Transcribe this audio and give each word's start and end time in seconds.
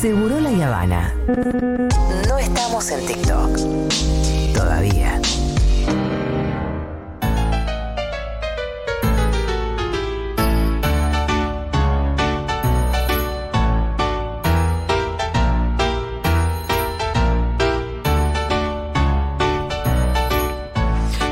Seguro 0.00 0.38
la 0.38 0.50
Habana. 0.50 1.12
No 2.28 2.38
estamos 2.38 2.88
en 2.92 3.04
TikTok. 3.04 3.58
Todavía. 4.54 5.20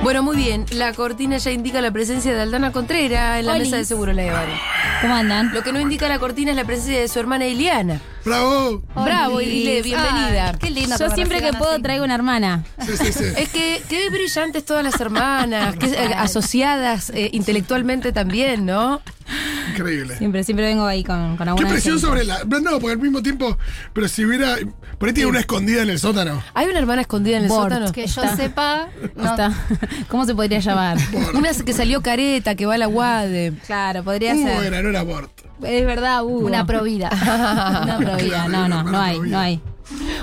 Bueno, 0.02 0.24
muy 0.24 0.36
bien. 0.36 0.66
La 0.72 0.92
cortina 0.92 1.36
ya 1.36 1.52
indica 1.52 1.80
la 1.80 1.92
presencia 1.92 2.34
de 2.34 2.42
Aldana 2.42 2.72
Contreras 2.72 3.38
en 3.38 3.46
la 3.46 3.52
Olis. 3.52 3.68
mesa 3.68 3.76
de 3.76 3.84
Seguro 3.84 4.12
La 4.12 4.22
Habana. 4.24 4.58
¿Cómo 5.02 5.14
andan? 5.14 5.54
Lo 5.54 5.62
que 5.62 5.72
no 5.72 5.78
indica 5.78 6.08
la 6.08 6.18
cortina 6.18 6.50
es 6.50 6.56
la 6.56 6.64
presencia 6.64 7.00
de 7.00 7.06
su 7.06 7.20
hermana 7.20 7.46
Iliana. 7.46 8.00
¡Bravo! 8.26 8.82
Bravo, 8.96 9.40
Ile, 9.40 9.82
bienvenida. 9.82 10.48
Ay, 10.50 10.56
qué 10.58 10.70
lindo. 10.70 10.96
Yo 10.98 11.06
Yo 11.08 11.14
siempre 11.14 11.40
que 11.40 11.52
puedo 11.52 11.80
traigo 11.80 12.04
una 12.04 12.16
hermana. 12.16 12.64
Sí, 12.84 12.96
sí, 12.96 13.12
sí. 13.12 13.24
Es 13.36 13.48
que 13.50 13.80
qué 13.88 14.10
brillantes 14.10 14.64
todas 14.64 14.82
las 14.82 15.00
hermanas, 15.00 15.76
que, 15.76 15.86
eh, 15.86 16.12
asociadas 16.16 17.10
eh, 17.10 17.30
intelectualmente 17.32 18.10
también, 18.10 18.66
¿no? 18.66 19.00
Increíble. 19.70 20.16
Siempre, 20.18 20.42
siempre 20.42 20.66
vengo 20.66 20.86
ahí 20.86 21.04
con, 21.04 21.36
con 21.36 21.44
Qué 21.44 21.50
alguna 21.50 21.68
presión 21.68 21.94
gente. 22.00 22.06
sobre 22.08 22.24
la. 22.24 22.42
No, 22.44 22.80
porque 22.80 22.92
al 22.94 22.98
mismo 22.98 23.22
tiempo. 23.22 23.56
Pero 23.92 24.08
si 24.08 24.24
hubiera. 24.24 24.56
Por 24.98 25.08
ahí 25.08 25.14
tiene 25.14 25.30
una 25.30 25.40
escondida 25.40 25.82
en 25.82 25.90
el 25.90 25.98
sótano. 26.00 26.42
Hay 26.54 26.66
una 26.68 26.80
hermana 26.80 27.02
escondida 27.02 27.36
en 27.36 27.44
el 27.44 27.48
Bort. 27.48 27.72
sótano. 27.72 27.92
Que 27.92 28.06
yo 28.08 28.22
Está. 28.22 28.36
sepa, 28.36 28.88
no. 29.14 29.24
Está. 29.24 29.52
¿Cómo 30.08 30.24
se 30.24 30.34
podría 30.34 30.58
llamar? 30.58 30.96
Una 31.34 31.52
que 31.52 31.72
salió 31.72 32.02
careta, 32.02 32.54
que 32.56 32.66
va 32.66 32.74
a 32.74 32.78
la 32.78 32.88
UADE. 32.88 33.52
claro, 33.66 34.02
podría 34.02 34.34
Hugo 34.34 34.46
ser. 34.48 34.64
era, 34.64 34.82
no 34.82 34.88
era 34.88 35.02
Bort. 35.02 35.30
Es 35.62 35.86
verdad, 35.86 36.22
Hugo. 36.24 36.46
una 36.46 36.66
provida. 36.66 37.10
Una 37.82 37.98
probida. 37.98 38.48
No, 38.48 38.68
no, 38.68 38.82
no 38.82 39.00
hay, 39.00 39.18
no 39.20 39.38
hay. 39.38 39.60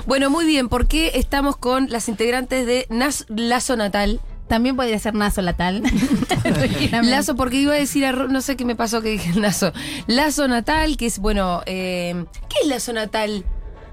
Bueno, 0.06 0.30
muy 0.30 0.44
bien, 0.44 0.68
porque 0.68 1.12
estamos 1.14 1.56
con 1.56 1.88
las 1.90 2.08
integrantes 2.08 2.66
de 2.66 2.86
Nas 2.90 3.24
Lazo 3.28 3.76
Natal. 3.76 4.20
También 4.48 4.76
podría 4.76 4.98
ser 4.98 5.14
Nazo 5.14 5.40
Latal. 5.40 5.82
Lazo, 7.02 7.34
porque 7.34 7.56
iba 7.56 7.72
a 7.72 7.76
decir, 7.76 8.04
arro- 8.04 8.28
no 8.28 8.40
sé 8.42 8.56
qué 8.56 8.64
me 8.66 8.76
pasó 8.76 9.00
que 9.00 9.08
dije 9.10 9.38
Lazo. 9.40 9.72
Lazo 10.06 10.46
Natal, 10.48 10.96
que 10.98 11.06
es, 11.06 11.18
bueno, 11.18 11.62
eh, 11.66 12.26
¿qué 12.50 12.56
es 12.62 12.68
Lazo 12.68 12.92
Natal? 12.92 13.44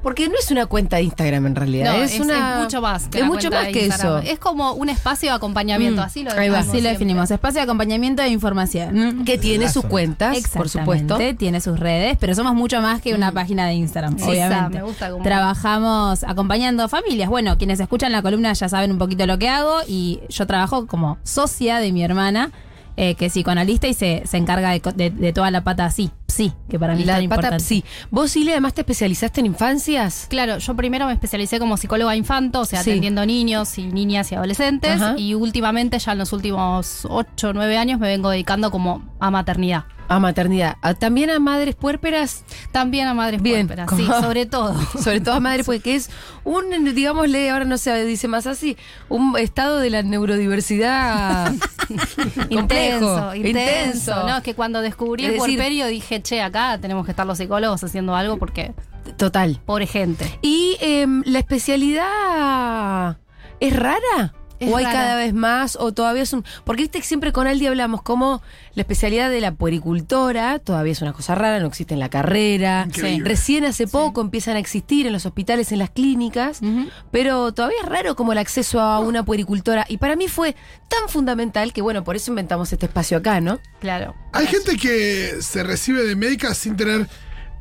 Porque 0.04 0.28
no 0.30 0.36
es 0.40 0.50
una 0.50 0.66
cuenta 0.66 0.96
de 0.98 1.04
Instagram 1.04 1.46
en 1.48 1.56
realidad. 1.56 1.94
No, 1.98 2.04
es, 2.04 2.14
es, 2.16 2.20
una, 2.20 2.56
es 2.58 2.64
mucho 2.64 2.82
más. 2.82 3.08
Que 3.08 3.20
es 3.20 3.26
mucho 3.26 3.52
más 3.52 3.68
que 3.68 3.86
eso. 3.86 4.18
Es 4.20 4.40
como 4.40 4.74
un 4.74 4.90
espacio 4.90 5.30
de 5.30 5.36
acompañamiento, 5.36 6.02
Mm, 6.02 6.06
así 6.06 6.24
lo 6.24 6.32
definimos 6.32 6.58
Así 6.60 6.68
lo 6.68 6.72
siempre. 6.74 6.92
definimos. 6.92 7.32
Espacio 7.32 7.60
de 7.60 7.64
acompañamiento 7.64 8.22
de 8.24 8.30
información. 8.30 9.24
Que 9.26 9.38
tiene 9.38 9.70
sus 9.70 9.86
cuentas, 9.86 10.36
por 10.54 10.70
supuesto. 10.70 11.04
Exactamente, 11.14 11.34
tiene 11.38 11.62
sus 11.62 11.80
redes, 11.80 12.18
pero 12.20 12.34
somos 12.36 12.54
mucho 12.56 12.82
más 12.82 13.02
que 13.02 13.14
una 13.14 13.32
página 13.32 13.68
de 13.68 13.74
Instagram, 13.74 14.18
Sí, 14.18 14.24
obviamente. 14.26 14.56
esa, 14.56 14.70
me 14.70 14.84
gusta 14.84 15.12
cómo- 15.12 15.24
Trabajamos 15.24 16.24
acompañando 16.24 16.88
familias. 16.90 17.30
Bueno, 17.30 17.58
quienes 17.58 17.80
escuchan 17.80 18.12
la 18.12 18.22
columna 18.22 18.54
ya 18.54 18.70
saben 18.70 18.92
un 18.92 18.98
poquito 18.98 19.26
lo 19.28 19.38
que 19.38 19.50
hago 19.50 19.78
y 19.88 20.20
yo 20.30 20.48
trabajo 20.48 20.88
como 20.88 21.18
socia 21.24 21.78
de 21.78 21.92
mi 21.92 22.04
hermana, 22.04 22.52
eh, 22.98 23.16
que 23.16 23.26
es 23.28 23.32
psicoanalista 23.34 23.88
y 23.88 23.94
se, 23.94 24.24
se 24.26 24.38
encarga 24.38 24.72
de, 24.72 24.82
de- 24.96 25.10
de 25.10 25.34
toda 25.34 25.50
la 25.52 25.64
pata 25.64 25.86
así, 25.86 26.12
sí, 26.28 26.54
que 26.70 26.78
para 26.80 26.94
mí 26.96 27.02
es 27.02 27.08
La 27.08 27.14
tan 27.18 27.24
pata 27.30 27.36
importante. 27.36 27.64
sí. 27.64 27.84
Vos, 28.10 28.36
Ile, 28.36 28.52
además 28.52 28.74
te 28.74 28.82
especializaste 28.82 29.40
en 29.40 29.46
infancias. 29.48 30.28
Claro, 30.30 30.58
yo 30.58 30.76
primero 30.76 31.06
me 31.08 31.14
especialicé 31.14 31.60
como 31.60 31.78
psicóloga 31.78 32.16
infanto, 32.16 32.62
o 32.62 32.66
sea, 32.66 32.84
Sí. 32.84 32.92
atendiendo 32.92 33.26
niños 33.26 33.78
y 33.78 33.88
niñas 33.88 34.32
y 34.32 34.36
adolescentes. 34.36 35.02
Ajá. 35.02 35.16
Y 35.18 35.34
últimamente, 35.34 35.98
ya 36.00 36.12
en 36.14 36.18
los 36.20 36.34
últimos 36.34 37.06
8 37.10 37.50
o 37.50 37.54
9 37.54 37.78
años, 37.78 38.00
me 38.00 38.08
vengo 38.08 38.30
dedicando 38.30 38.72
como 38.72 39.04
a 39.20 39.32
maternidad. 39.32 39.86
A 40.14 40.20
maternidad. 40.20 40.76
A- 40.82 40.94
También 40.94 41.30
a 41.30 41.40
madres 41.40 41.76
puérperas. 41.76 42.44
También 42.74 43.08
a 43.08 43.14
madres 43.14 43.42
Bien. 43.42 43.66
puérperas, 43.68 43.90
sí, 43.96 44.06
sobre 44.22 44.46
todo. 44.46 44.76
Sobre 45.02 45.22
todo 45.22 45.36
a 45.36 45.40
madres, 45.40 45.66
porque 45.66 45.96
es 45.96 46.10
un, 46.44 46.94
digámosle, 46.94 47.50
ahora 47.50 47.64
no 47.66 47.78
se 47.78 48.04
dice 48.06 48.28
más 48.28 48.46
así, 48.46 48.76
un 49.08 49.38
estado 49.38 49.80
de 49.80 49.90
la 49.90 50.04
neurodiversidad 50.04 51.54
complejo, 52.50 53.36
intenso, 53.36 53.36
intenso. 53.36 54.28
No, 54.28 54.38
es 54.38 54.44
que 54.44 54.54
cuando 54.54 54.82
descubrí 54.82 55.24
Es 55.24 55.30
el 55.30 55.36
decir- 55.40 55.56
puerperio 55.56 55.88
dije, 55.88 56.22
che, 56.22 56.42
acá 56.42 56.78
tenemos 56.80 57.06
que 57.06 57.12
estar 57.12 57.26
los 57.26 57.38
psicólogos 57.38 57.84
haciendo 57.84 58.14
algo 58.16 58.38
porque 58.38 58.74
Total. 59.18 59.60
pobre 59.66 59.88
gente. 59.88 60.38
¿Y 60.42 60.78
em, 60.82 61.24
la 61.26 61.40
especialidad 61.40 63.18
es 63.60 63.76
rara? 63.76 64.34
Es 64.62 64.72
¿O 64.72 64.78
hay 64.78 64.86
rara. 64.86 64.98
cada 64.98 65.16
vez 65.16 65.34
más? 65.34 65.76
¿O 65.80 65.92
todavía 65.92 66.24
es 66.24 66.32
un.? 66.34 66.46
Porque 66.64 66.84
viste 66.84 67.00
que 67.00 67.06
siempre 67.06 67.32
con 67.34 67.48
Aldi 67.48 67.68
hablamos 67.68 68.02
como 68.04 68.42
la 68.76 68.82
especialidad 68.84 69.30
de 69.30 69.42
la 69.42 69.52
puericultora 69.52 70.60
todavía 70.60 70.92
es 70.92 71.02
una 71.02 71.14
cosa 71.14 71.36
rara, 71.36 71.60
no 71.60 71.68
existe 71.68 71.94
en 71.94 72.00
la 72.00 72.10
carrera. 72.10 72.84
Increíble. 72.88 73.28
Recién 73.28 73.66
hace 73.66 73.88
poco 73.88 74.22
empiezan 74.22 74.56
a 74.56 74.60
existir 74.60 75.08
en 75.08 75.14
los 75.14 75.26
hospitales, 75.26 75.72
en 75.72 75.80
las 75.80 75.90
clínicas, 75.90 76.62
pero 77.12 77.54
todavía 77.54 77.78
es 77.84 77.90
raro 77.90 78.16
como 78.16 78.32
el 78.32 78.38
acceso 78.38 78.80
a 78.80 79.00
una 79.00 79.24
puericultora. 79.26 79.86
Y 79.90 79.98
para 79.98 80.16
mí 80.16 80.28
fue 80.28 80.56
tan 80.88 81.10
fundamental 81.10 81.74
que, 81.74 81.82
bueno, 81.82 82.04
por 82.04 82.16
eso 82.16 82.32
inventamos 82.32 82.72
este 82.72 82.86
espacio 82.86 83.18
acá, 83.18 83.42
¿no? 83.42 83.60
Claro. 83.80 84.16
Hay 84.34 84.48
gente 84.48 84.78
que 84.78 85.42
se 85.42 85.64
recibe 85.64 86.04
de 86.04 86.16
médica 86.16 86.54
sin 86.54 86.76
tener 86.78 87.08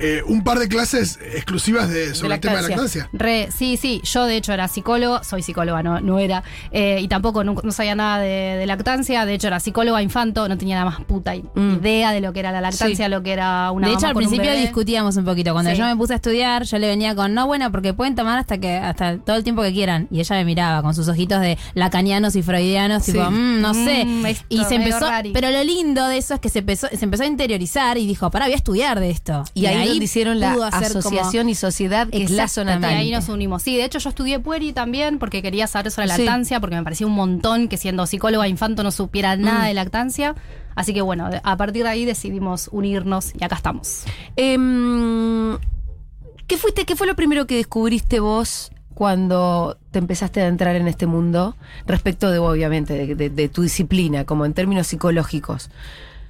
eh, 0.01 0.23
un 0.27 0.43
par 0.43 0.59
de 0.59 0.69
clases 0.69 1.19
exclusivas 1.35 1.89
de, 1.91 2.15
sobre 2.15 2.35
el 2.35 2.41
tema 2.41 2.57
de 2.57 2.63
lactancia. 2.69 3.09
Re, 3.13 3.49
sí, 3.57 3.77
sí, 3.77 4.01
yo 4.05 4.25
de 4.25 4.37
hecho 4.37 4.53
era 4.53 4.67
psicólogo, 4.69 5.23
soy 5.23 5.43
psicóloga, 5.43 5.83
no, 5.83 6.01
no 6.01 6.19
era, 6.19 6.43
eh, 6.73 6.99
y 7.01 7.09
tampoco 7.09 7.45
no, 7.45 7.55
sabía 7.71 7.95
nada 7.95 8.19
de, 8.21 8.57
de 8.57 8.67
lactancia, 8.67 9.25
de 9.27 9.35
hecho 9.35 9.47
era 9.49 9.61
psicóloga 9.61 10.03
infanto, 10.03 10.49
no 10.49 10.57
tenía 10.59 10.77
la 10.79 10.85
más 10.87 11.01
puta 11.05 11.35
Mm. 11.55 11.77
idea 11.81 12.13
de 12.13 12.21
lo 12.21 12.33
que 12.33 12.41
era 12.41 12.51
la 12.53 12.61
lactancia, 12.61 13.07
Sí. 13.07 13.11
lo 13.11 13.23
que 13.23 13.33
era 13.33 13.71
una 13.71 13.89
de 13.89 13.95
hecho, 13.95 14.07
al 14.07 14.13
un 14.17 14.19
principio 14.19 14.53
discutíamos 14.55 15.17
un 15.17 15.25
poquito. 15.25 15.53
Cuando 15.53 15.71
Sí. 15.71 15.77
yo 15.77 15.85
me 15.85 15.95
puse 15.97 16.13
a 16.15 16.17
estudiar, 16.17 16.65
yo 16.65 16.79
le 16.79 16.87
venía 16.89 17.15
con, 17.15 17.35
no, 17.35 17.47
bueno, 17.47 17.71
porque 17.71 17.93
pueden 17.95 18.15
tomar 18.15 18.39
hasta 18.39 18.59
que 18.59 18.77
hasta 18.77 19.19
todo 19.19 19.37
el 19.37 19.45
tiempo 19.45 19.63
que 19.63 19.73
quieran. 19.73 20.09
Y 20.11 20.21
ella 20.21 20.37
me 20.37 20.45
miraba 20.45 20.83
con 20.83 20.95
sus 20.95 21.07
ojitos 21.09 21.41
de 21.41 21.59
lacanianos 21.75 22.37
y 22.37 22.43
freudianos, 22.43 23.05
Sí. 23.05 23.13
tipo, 23.13 23.31
"Mm, 23.31 23.61
no 23.61 23.73
Mm, 23.75 23.85
sé. 23.85 24.07
esto, 24.31 24.45
Y 24.49 24.65
se 24.65 24.75
empezó, 24.77 25.01
rari. 25.01 25.33
pero 25.33 25.51
lo 25.51 25.63
lindo 25.63 26.07
de 26.09 26.19
eso 26.19 26.35
es 26.35 26.41
que 26.41 26.49
se 26.49 26.61
empezó, 26.61 26.89
se 26.89 27.05
empezó 27.05 27.23
a 27.23 27.27
interiorizar 27.27 27.99
y 27.99 28.07
dijo, 28.07 28.31
pará, 28.31 28.47
voy 28.47 28.55
a 28.55 28.57
estudiar 28.57 28.99
de 29.01 29.11
esto. 29.11 29.45
Y, 29.55 29.67
ahí, 29.67 29.90
donde 29.91 30.05
hicieron 30.05 30.41
la 30.41 30.53
como- 30.55 30.65
asociación 30.65 31.49
y 31.49 31.55
sociedad 31.55 32.09
que 32.09 32.23
es 32.25 32.31
Lazo. 32.31 32.65
Natal. 32.65 32.95
Ahí 32.95 33.11
nos 33.11 33.29
unimos. 33.29 33.63
Sí, 33.63 33.77
de 33.77 33.85
hecho 33.85 33.99
yo 33.99 34.09
estudié 34.09 34.39
pueri 34.41 34.73
también 34.73 35.19
porque 35.19 35.43
quería 35.43 35.67
saber 35.67 35.91
sobre 35.93 36.09
Sí. 36.09 36.19
lactancia, 36.25 36.61
porque 36.61 36.77
me 36.77 36.83
parecía 36.83 37.07
un 37.07 37.15
montón 37.15 37.69
que 37.69 37.77
siendo 37.77 38.07
psicóloga 38.07 38.49
infanto 38.49 38.83
no 38.83 38.91
supiera 38.91 39.37
Mm. 39.37 39.41
nada 39.43 39.65
de 39.67 39.75
lactancia. 39.75 40.35
Así 40.75 40.95
que 40.95 41.03
bueno, 41.03 41.29
a 41.43 41.57
partir 41.57 41.83
de 41.83 41.89
ahí 41.91 42.05
decidimos 42.05 42.69
unirnos 42.73 43.33
y 43.39 43.45
acá 43.45 43.57
estamos. 43.57 44.05
Em, 44.37 45.59
¿Qué 46.47 46.57
fuiste? 46.57 46.85
¿Qué 46.85 46.97
fue 46.97 47.07
lo 47.07 47.15
primero 47.15 47.47
que 47.47 47.57
descubriste 47.57 48.19
vos 48.19 48.73
cuando 48.95 49.79
te 49.93 49.99
empezaste 50.01 50.41
a 50.43 50.49
entrar 50.49 50.75
en 50.77 50.89
este 50.89 51.07
mundo? 51.07 51.57
Respecto 51.87 52.31
de, 52.31 52.39
obviamente, 52.39 52.95
de, 52.95 53.15
de- 53.15 53.31
de 53.31 53.49
tu 53.49 53.63
disciplina, 53.63 54.25
como 54.25 54.45
en 54.47 54.53
términos 54.53 54.89
psicológicos. 54.89 55.71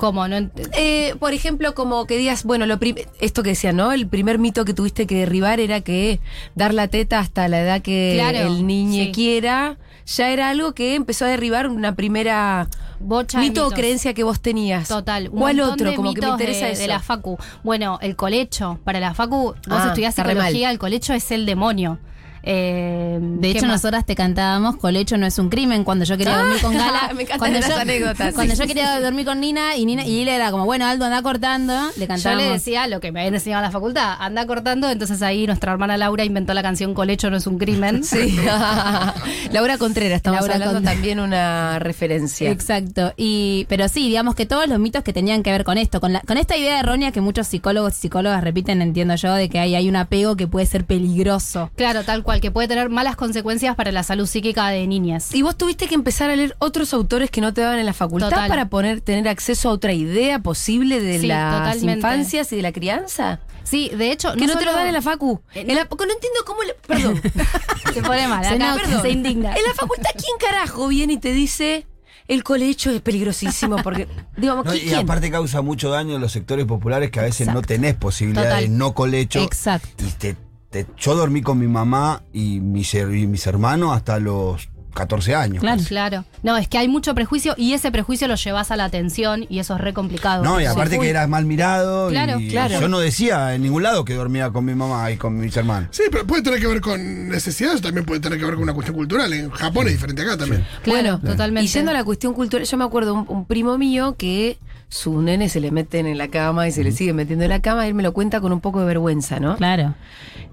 Como 0.00 0.26
no 0.26 0.50
Eh, 0.76 1.14
por 1.20 1.34
ejemplo, 1.34 1.74
como 1.74 2.06
que 2.06 2.16
digas, 2.16 2.44
bueno, 2.44 2.64
lo 2.66 2.78
esto 3.20 3.42
que 3.42 3.50
decía, 3.50 3.72
¿no? 3.72 3.92
El 3.92 4.08
primer 4.08 4.38
mito 4.38 4.64
que 4.64 4.72
tuviste 4.74 5.06
que 5.06 5.16
derribar 5.16 5.60
era 5.60 5.82
que 5.82 6.20
dar 6.54 6.72
la 6.72 6.88
teta 6.88 7.18
hasta 7.18 7.46
la 7.48 7.60
edad 7.60 7.82
que 7.82 8.12
Claro, 8.14 8.38
el 8.48 8.66
niño 8.66 9.04
sí. 9.04 9.12
quiera, 9.12 9.76
ya 10.06 10.30
era 10.30 10.48
algo 10.48 10.72
que 10.72 10.94
empezó 10.94 11.26
a 11.26 11.28
derribar 11.28 11.68
una 11.68 11.94
primera 11.94 12.66
bocha 12.98 13.40
mito 13.40 13.66
o 13.66 13.70
creencia 13.70 14.14
que 14.14 14.24
vos 14.24 14.40
tenías. 14.40 14.88
Total. 14.88 15.28
un 15.30 15.38
¿Cuál 15.38 15.60
otro? 15.60 15.90
de 15.90 15.96
Como 15.96 16.14
que 16.14 16.20
me 16.22 16.28
interesa 16.28 16.66
de, 16.66 16.72
eso. 16.72 16.82
de 16.82 16.88
la 16.88 17.00
facu. 17.00 17.36
Bueno, 17.62 17.98
el 18.02 18.16
colecho. 18.16 18.78
Para 18.84 19.00
la 19.00 19.12
facu, 19.14 19.36
vos 19.36 19.56
Ah, 19.68 19.88
estudiás 19.88 20.14
psicología, 20.14 20.70
el 20.70 20.78
colecho 20.78 21.12
es 21.12 21.30
el 21.30 21.44
demonio. 21.46 21.98
Eh, 22.42 23.18
De 23.20 23.52
¿qué 23.52 23.58
hecho, 23.58 23.66
más? 23.66 23.76
nosotras 23.76 24.06
te 24.06 24.14
cantábamos, 24.14 24.76
colecho 24.76 25.16
no 25.18 25.26
es 25.26 25.38
un 25.38 25.50
crimen, 25.50 25.84
cuando 25.84 26.04
yo 26.04 26.16
quería 26.16 26.38
dormir 26.38 26.60
con 26.60 26.72
Gala. 26.74 27.10
Me 27.16 27.26
cuando 27.26 27.58
esas 27.58 27.70
yo, 27.70 27.78
anécdotas, 27.80 28.34
Cuando 28.34 28.54
yo 28.54 28.66
quería 28.66 29.00
dormir 29.00 29.26
con 29.26 29.40
Nina 29.40 29.76
y 29.76 29.84
Nina 29.86 30.04
y 30.06 30.22
él 30.22 30.28
era 30.28 30.50
como, 30.50 30.64
bueno, 30.64 30.86
Aldo 30.86 31.04
anda 31.04 31.22
cortando, 31.22 31.74
le 31.96 32.02
Yo 32.02 32.08
cantábamos. 32.08 32.44
le 32.44 32.52
decía 32.52 32.86
lo 32.86 33.00
que 33.00 33.12
me 33.12 33.20
habían 33.20 33.34
enseñado 33.34 33.62
en 33.62 33.68
la 33.68 33.72
facultad, 33.72 34.14
anda 34.20 34.46
cortando, 34.46 34.90
entonces 34.90 35.20
ahí 35.22 35.46
nuestra 35.46 35.72
hermana 35.72 35.96
Laura 35.96 36.24
inventó 36.24 36.54
la 36.54 36.62
canción 36.62 36.94
Colecho 36.94 37.30
no 37.30 37.36
es 37.36 37.46
un 37.46 37.58
crimen. 37.58 38.02
Sí. 38.10 38.36
Laura 39.52 39.78
Contreras, 39.78 40.16
estamos 40.16 40.40
Laura 40.40 40.54
hablando 40.54 40.74
Contreras. 40.74 40.94
también 40.94 41.20
una 41.20 41.78
referencia. 41.78 42.50
Exacto. 42.50 43.12
Y, 43.16 43.66
pero 43.68 43.88
sí, 43.88 44.08
digamos 44.08 44.34
que 44.34 44.46
todos 44.46 44.66
los 44.68 44.78
mitos 44.78 45.02
que 45.02 45.12
tenían 45.12 45.42
que 45.42 45.50
ver 45.50 45.64
con 45.64 45.78
esto, 45.78 46.00
con, 46.00 46.12
la, 46.12 46.20
con 46.20 46.36
esta 46.38 46.56
idea 46.56 46.80
errónea 46.80 47.12
que 47.12 47.20
muchos 47.20 47.46
psicólogos 47.46 47.96
y 47.98 48.00
psicólogas 48.00 48.42
repiten, 48.42 48.82
entiendo 48.82 49.14
yo, 49.16 49.34
de 49.34 49.48
que 49.48 49.58
hay, 49.58 49.74
hay 49.74 49.88
un 49.88 49.96
apego 49.96 50.36
que 50.36 50.46
puede 50.46 50.66
ser 50.66 50.84
peligroso. 50.84 51.70
Claro, 51.76 52.02
tal 52.04 52.22
cual, 52.22 52.29
que 52.38 52.50
puede 52.52 52.68
tener 52.68 52.88
malas 52.90 53.16
consecuencias 53.16 53.74
para 53.74 53.90
la 53.90 54.02
salud 54.04 54.26
psíquica 54.26 54.68
de 54.68 54.86
niñas. 54.86 55.34
Y 55.34 55.42
vos 55.42 55.56
tuviste 55.56 55.88
que 55.88 55.94
empezar 55.96 56.30
a 56.30 56.36
leer 56.36 56.54
otros 56.60 56.94
autores 56.94 57.30
que 57.30 57.40
no 57.40 57.52
te 57.52 57.62
daban 57.62 57.78
en 57.80 57.86
la 57.86 57.92
facultad 57.94 58.28
Total. 58.28 58.48
para 58.48 58.68
poner, 58.68 59.00
tener 59.00 59.26
acceso 59.26 59.70
a 59.70 59.72
otra 59.72 59.92
idea 59.92 60.38
posible 60.38 61.00
de 61.00 61.18
Sí, 61.20 61.26
las 61.26 61.56
totalmente. 61.56 61.94
infancias 62.06 62.52
y 62.52 62.56
de 62.56 62.62
la 62.62 62.72
crianza. 62.72 63.40
Sí, 63.64 63.90
de 63.96 64.12
hecho, 64.12 64.34
Que 64.34 64.46
no, 64.46 64.56
te 64.58 64.64
lo 64.64 64.72
dan 64.72 64.86
en 64.86 64.92
la 64.94 65.02
facu. 65.02 65.40
En 65.54 65.74
la- 65.74 65.84
porque 65.88 66.06
no 66.06 66.12
entiendo 66.12 66.40
cómo 66.46 66.62
le. 66.62 66.74
Perdón. 66.74 67.20
Se 67.94 68.02
pone 68.02 68.28
mal, 68.28 68.44
Se 68.44 68.54
acá 68.54 68.76
se 69.02 69.10
indigna. 69.10 69.54
en 69.56 69.62
la 69.64 69.74
facultad, 69.74 70.10
¿quién 70.12 70.36
carajo 70.38 70.86
viene 70.88 71.14
y 71.14 71.18
te 71.18 71.32
dice 71.32 71.86
el 72.28 72.44
colecho 72.44 72.90
es 72.90 73.00
peligrosísimo? 73.00 73.76
Porque, 73.82 74.06
digamos, 74.36 74.64
No, 74.64 74.72
¿qui- 74.72 74.76
y 74.78 74.80
¿quién? 74.88 74.98
aparte 75.00 75.30
causa 75.30 75.60
mucho 75.62 75.90
daño 75.90 76.14
en 76.16 76.20
los 76.20 76.30
sectores 76.32 76.66
populares 76.66 77.10
que 77.10 77.18
a 77.20 77.24
veces 77.24 77.48
no 77.48 77.62
tenés 77.62 77.94
posibilidad 77.96 78.44
Total. 78.44 78.62
de 78.62 78.68
no 78.68 78.94
colecho. 78.94 79.40
Exacto. 79.42 80.04
Y 80.04 80.10
te 80.12 80.36
te- 80.70 80.86
yo 80.96 81.14
dormí 81.14 81.42
con 81.42 81.58
mi 81.58 81.66
mamá 81.66 82.22
y 82.32 82.60
mis, 82.60 82.94
her- 82.94 83.14
y 83.16 83.26
mis 83.26 83.46
hermanos 83.46 83.94
hasta 83.96 84.18
los 84.18 84.68
14 84.94 85.36
años. 85.36 85.60
Claro. 85.60 85.76
casi. 85.78 85.88
Claro. 85.88 86.24
No, 86.42 86.56
es 86.56 86.66
que 86.66 86.76
hay 86.76 86.88
mucho 86.88 87.14
prejuicio 87.14 87.54
y 87.56 87.74
ese 87.74 87.92
prejuicio 87.92 88.26
lo 88.26 88.34
llevas 88.34 88.72
a 88.72 88.76
la 88.76 88.84
atención 88.86 89.46
y 89.48 89.60
eso 89.60 89.76
es 89.76 89.80
re 89.80 89.94
complicado. 89.94 90.42
No, 90.42 90.60
y 90.60 90.64
aparte 90.64 90.98
que 90.98 91.08
eras 91.08 91.28
mal 91.28 91.44
mirado. 91.46 92.08
Claro, 92.08 92.40
y 92.40 92.48
claro. 92.48 92.80
Yo 92.80 92.88
no 92.88 92.98
decía 92.98 93.54
en 93.54 93.62
ningún 93.62 93.84
lado 93.84 94.04
que 94.04 94.14
dormía 94.14 94.50
con 94.50 94.64
mi 94.64 94.74
mamá 94.74 95.08
y 95.12 95.16
con 95.16 95.38
mis 95.38 95.56
hermanos. 95.56 95.90
Sí, 95.92 96.02
pero 96.10 96.26
puede 96.26 96.42
tener 96.42 96.58
que 96.60 96.66
ver 96.66 96.80
con 96.80 97.28
necesidades, 97.28 97.80
también 97.82 98.04
puede 98.04 98.20
tener 98.20 98.38
que 98.38 98.44
ver 98.44 98.54
con 98.54 98.64
una 98.64 98.74
cuestión 98.74 98.96
cultural. 98.96 99.32
En 99.32 99.50
Japón 99.50 99.86
es 99.86 99.92
diferente 99.92 100.22
acá 100.22 100.36
también. 100.36 100.66
Claro, 100.82 101.18
bueno, 101.18 101.30
totalmente. 101.34 101.66
Y 101.66 101.68
yendo 101.72 101.92
a 101.92 101.94
la 101.94 102.02
cuestión 102.04 102.34
cultural, 102.34 102.66
yo 102.66 102.76
me 102.76 102.84
acuerdo 102.84 103.14
un, 103.14 103.26
un 103.28 103.44
primo 103.44 103.78
mío 103.78 104.16
que 104.18 104.58
su 104.90 105.22
nene 105.22 105.48
se 105.48 105.60
le 105.60 105.70
meten 105.70 106.06
en 106.06 106.18
la 106.18 106.28
cama 106.28 106.68
y 106.68 106.72
se 106.72 106.84
le 106.84 106.92
sigue 106.92 107.12
metiendo 107.14 107.44
en 107.44 107.50
la 107.50 107.62
cama, 107.62 107.86
y 107.86 107.88
él 107.88 107.94
me 107.94 108.02
lo 108.02 108.12
cuenta 108.12 108.40
con 108.40 108.52
un 108.52 108.60
poco 108.60 108.80
de 108.80 108.86
vergüenza, 108.86 109.40
¿no? 109.40 109.56
Claro. 109.56 109.94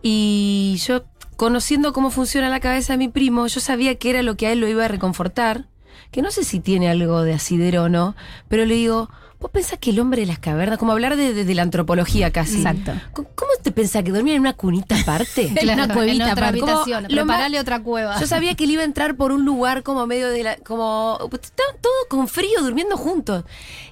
Y 0.04 0.80
yo, 0.86 1.04
conociendo 1.36 1.92
cómo 1.92 2.12
funciona 2.12 2.48
la 2.48 2.60
cabeza 2.60 2.94
de 2.94 2.98
mi 2.98 3.08
primo, 3.10 3.48
yo 3.48 3.60
sabía 3.60 3.96
que 3.96 4.12
era 4.12 4.22
lo 4.22 4.38
que 4.38 4.48
a 4.48 4.52
él 4.54 4.60
lo 4.60 4.68
iba 4.68 4.86
a 4.86 4.88
reconfortar, 4.88 5.66
que 6.12 6.22
no 6.22 6.32
sé 6.32 6.44
si 6.44 6.60
tiene 6.60 6.90
algo 6.90 7.24
de 7.24 7.34
asidero 7.34 7.84
o 7.84 7.90
no, 7.90 8.16
pero 8.48 8.66
le 8.66 8.76
digo, 8.76 9.10
¿vos 9.40 9.52
pensás 9.52 9.80
que 9.80 9.92
el 9.92 10.00
hombre 10.00 10.22
de 10.22 10.28
las 10.28 10.40
cavernas, 10.40 10.78
como 10.80 10.92
hablar 10.92 11.16
de, 11.16 11.34
de- 11.34 11.46
de 11.46 11.56
la 11.56 11.62
antropología 11.62 12.32
casi? 12.32 12.58
Exacto. 12.58 12.94
¿Cómo 13.14 13.28
¿Cómo 13.36 13.52
te 13.64 13.72
pensás 13.72 14.04
que 14.04 14.12
dormía 14.12 14.34
en 14.36 14.42
una 14.42 14.54
cunita 14.54 15.00
aparte? 15.00 15.52
Claro, 15.60 15.84
una 15.86 15.94
cuevita 15.94 16.26
en 16.26 16.32
otra 16.32 16.48
habitación. 16.50 17.06
Preparale 17.06 17.60
otra 17.60 17.82
cueva. 17.82 18.20
Yo 18.20 18.28
sabía 18.28 18.56
que 18.56 18.64
él 18.66 18.72
iba 18.72 18.82
a 18.82 18.86
entrar 18.86 19.16
por 19.16 19.32
un 19.32 19.46
lugar 19.46 19.84
como 19.84 20.06
medio 20.08 20.28
de 20.30 20.44
la. 20.44 20.56
como. 20.58 21.18
Estaban 21.32 21.76
todos 21.82 21.96
con 22.10 22.28
frío 22.28 22.62
durmiendo 22.62 22.98
juntos. 22.98 23.44